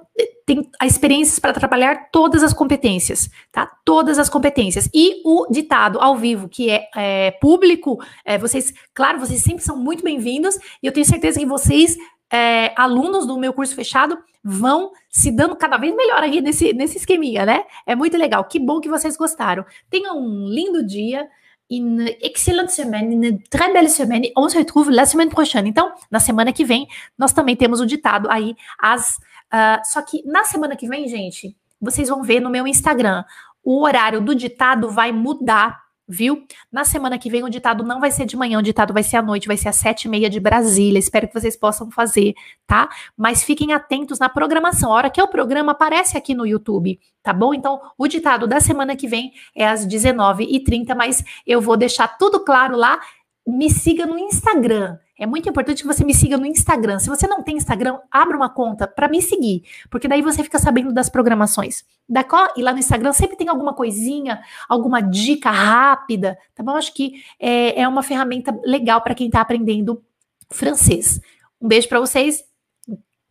tem 0.46 0.68
experiências 0.82 1.38
para 1.38 1.54
trabalhar 1.54 2.10
todas 2.10 2.42
as 2.42 2.54
competências, 2.54 3.30
tá? 3.52 3.70
Todas 3.86 4.18
as 4.18 4.30
competências. 4.30 4.90
E 4.92 5.22
o 5.24 5.46
ditado 5.52 6.00
ao 6.00 6.16
vivo, 6.16 6.50
que 6.50 6.70
é, 6.72 6.90
é 6.96 7.32
público, 7.32 8.04
é, 8.26 8.40
vocês, 8.40 8.74
claro, 8.94 9.20
vocês 9.20 9.42
sempre 9.44 9.64
são 9.64 9.78
muito 9.78 10.04
bem-vindos, 10.04 10.56
e 10.82 10.88
eu 10.88 10.92
tenho 10.92 11.06
certeza 11.06 11.40
que 11.40 11.46
vocês 11.46 11.96
é, 12.32 12.74
alunos 12.76 13.26
do 13.26 13.38
meu 13.38 13.54
curso 13.54 13.76
fechado 13.76 14.18
vão 14.44 14.92
se 15.10 15.32
dando 15.32 15.56
cada 15.56 15.78
vez 15.78 15.96
melhor 15.96 16.24
aqui 16.24 16.42
nesse, 16.42 16.74
nesse 16.74 16.98
esqueminha, 16.98 17.46
né? 17.46 17.64
É 17.86 17.96
muito 17.96 18.18
legal. 18.18 18.44
Que 18.46 18.60
bom 18.60 18.80
que 18.80 18.90
vocês 18.90 19.18
gostaram. 19.18 19.66
Tenham 19.90 20.18
um 20.18 20.48
lindo 20.48 20.86
dia. 20.86 21.28
Une 21.70 22.18
excellente 22.22 22.72
semaine, 22.72 23.14
une 23.14 23.44
très 23.50 23.74
belle 23.74 23.90
semaine. 23.90 24.32
On 24.38 24.48
se 24.48 24.58
retrouve 24.58 24.90
la 24.90 25.06
semaine 25.06 25.30
prochaine. 25.30 25.70
Então, 25.70 25.92
na 26.10 26.18
semana 26.18 26.54
que 26.54 26.64
vem, 26.64 26.88
nós 27.18 27.34
também 27.34 27.58
temos 27.58 27.82
o 27.82 27.86
ditado 27.86 28.30
aí. 28.32 28.56
As, 28.80 29.18
uh, 29.54 29.84
só 29.84 30.02
que 30.02 30.24
na 30.26 30.46
semana 30.46 30.78
que 30.78 30.88
vem, 30.88 31.10
gente, 31.10 31.58
vocês 31.82 32.08
vão 32.08 32.24
ver 32.24 32.40
no 32.40 32.50
meu 32.50 32.66
Instagram. 32.66 33.26
O 33.62 33.84
horário 33.84 34.22
do 34.22 34.34
ditado 34.34 34.90
vai 34.90 35.12
mudar 35.12 35.87
viu? 36.08 36.46
Na 36.72 36.86
semana 36.86 37.18
que 37.18 37.30
vem 37.30 37.44
o 37.44 37.50
ditado 37.50 37.84
não 37.84 38.00
vai 38.00 38.12
ser 38.12 38.26
de 38.26 38.38
manhã, 38.38 38.60
o 38.60 38.64
ditado 38.64 38.94
vai 38.94 39.04
ser 39.04 39.18
à 39.18 39.22
noite, 39.22 39.48
vai 39.48 39.58
ser 39.58 39.70
às 39.70 39.76
sete 39.76 40.06
e 40.06 40.10
meia 40.10 40.30
de 40.30 40.40
Brasília. 40.40 40.98
Espero 40.98 41.28
que 41.28 41.34
vocês 41.34 41.58
possam 41.58 41.92
fazer, 41.92 42.34
tá? 42.66 42.90
Mas 43.16 43.44
fiquem 43.44 43.74
atentos 43.74 44.20
na 44.20 44.30
programação. 44.30 44.92
A 44.92 44.96
hora 44.96 45.10
que 45.10 45.22
o 45.22 45.28
programa 45.28 45.74
aparece 45.74 46.18
aqui 46.18 46.34
no 46.34 46.46
YouTube, 46.46 47.00
tá 47.22 47.34
bom? 47.34 47.54
Então, 47.54 47.82
o 47.98 48.08
ditado 48.08 48.48
da 48.48 48.60
semana 48.60 48.96
que 48.96 49.08
vem 49.08 49.34
é 49.56 49.68
às 49.68 49.86
19h30, 49.86 50.96
mas 50.96 51.24
eu 51.46 51.60
vou 51.60 51.76
deixar 51.76 52.08
tudo 52.18 52.40
claro 52.40 52.78
lá. 52.78 53.00
Me 53.46 53.70
siga 53.70 54.06
no 54.06 54.18
Instagram. 54.18 54.98
É 55.20 55.26
muito 55.26 55.50
importante 55.50 55.82
que 55.82 55.88
você 55.88 56.04
me 56.04 56.14
siga 56.14 56.38
no 56.38 56.46
Instagram. 56.46 57.00
Se 57.00 57.10
você 57.10 57.28
não 57.28 57.42
tem 57.42 57.58
Instagram, 57.58 58.00
abra 58.12 58.38
uma 58.38 58.50
conta 58.50 58.88
para 58.88 59.08
me 59.08 59.22
seguir, 59.22 59.64
porque 59.90 60.08
daí 60.08 60.22
você 60.22 60.44
fica 60.44 60.60
sabendo 60.60 60.94
das 60.94 61.10
programações. 61.10 61.84
Da 62.08 62.26
e 62.56 62.62
lá 62.62 62.72
no 62.72 62.80
Instagram 62.80 63.14
sempre 63.14 63.36
tem 63.36 63.50
alguma 63.50 63.74
coisinha, 63.74 64.42
alguma 64.70 65.02
dica 65.02 65.50
rápida, 65.50 66.38
tá 66.54 66.64
bom? 66.64 66.76
Acho 66.76 66.94
que 66.94 67.24
é, 67.40 67.82
é 67.82 67.88
uma 67.88 68.04
ferramenta 68.04 68.58
legal 68.64 69.02
para 69.02 69.16
quem 69.16 69.28
está 69.28 69.42
aprendendo 69.42 70.04
francês. 70.50 71.20
Um 71.60 71.68
beijo 71.68 71.90
para 71.90 72.00
vocês. 72.00 72.44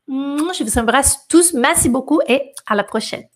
Je 0.08 0.64
vous 0.64 0.78
embrasse 0.78 1.26
tous. 1.28 1.52
Merci 1.52 1.88
beaucoup 1.88 2.20
et 2.28 2.52
à 2.66 2.74
la 2.74 2.84
prochaine. 2.84 3.28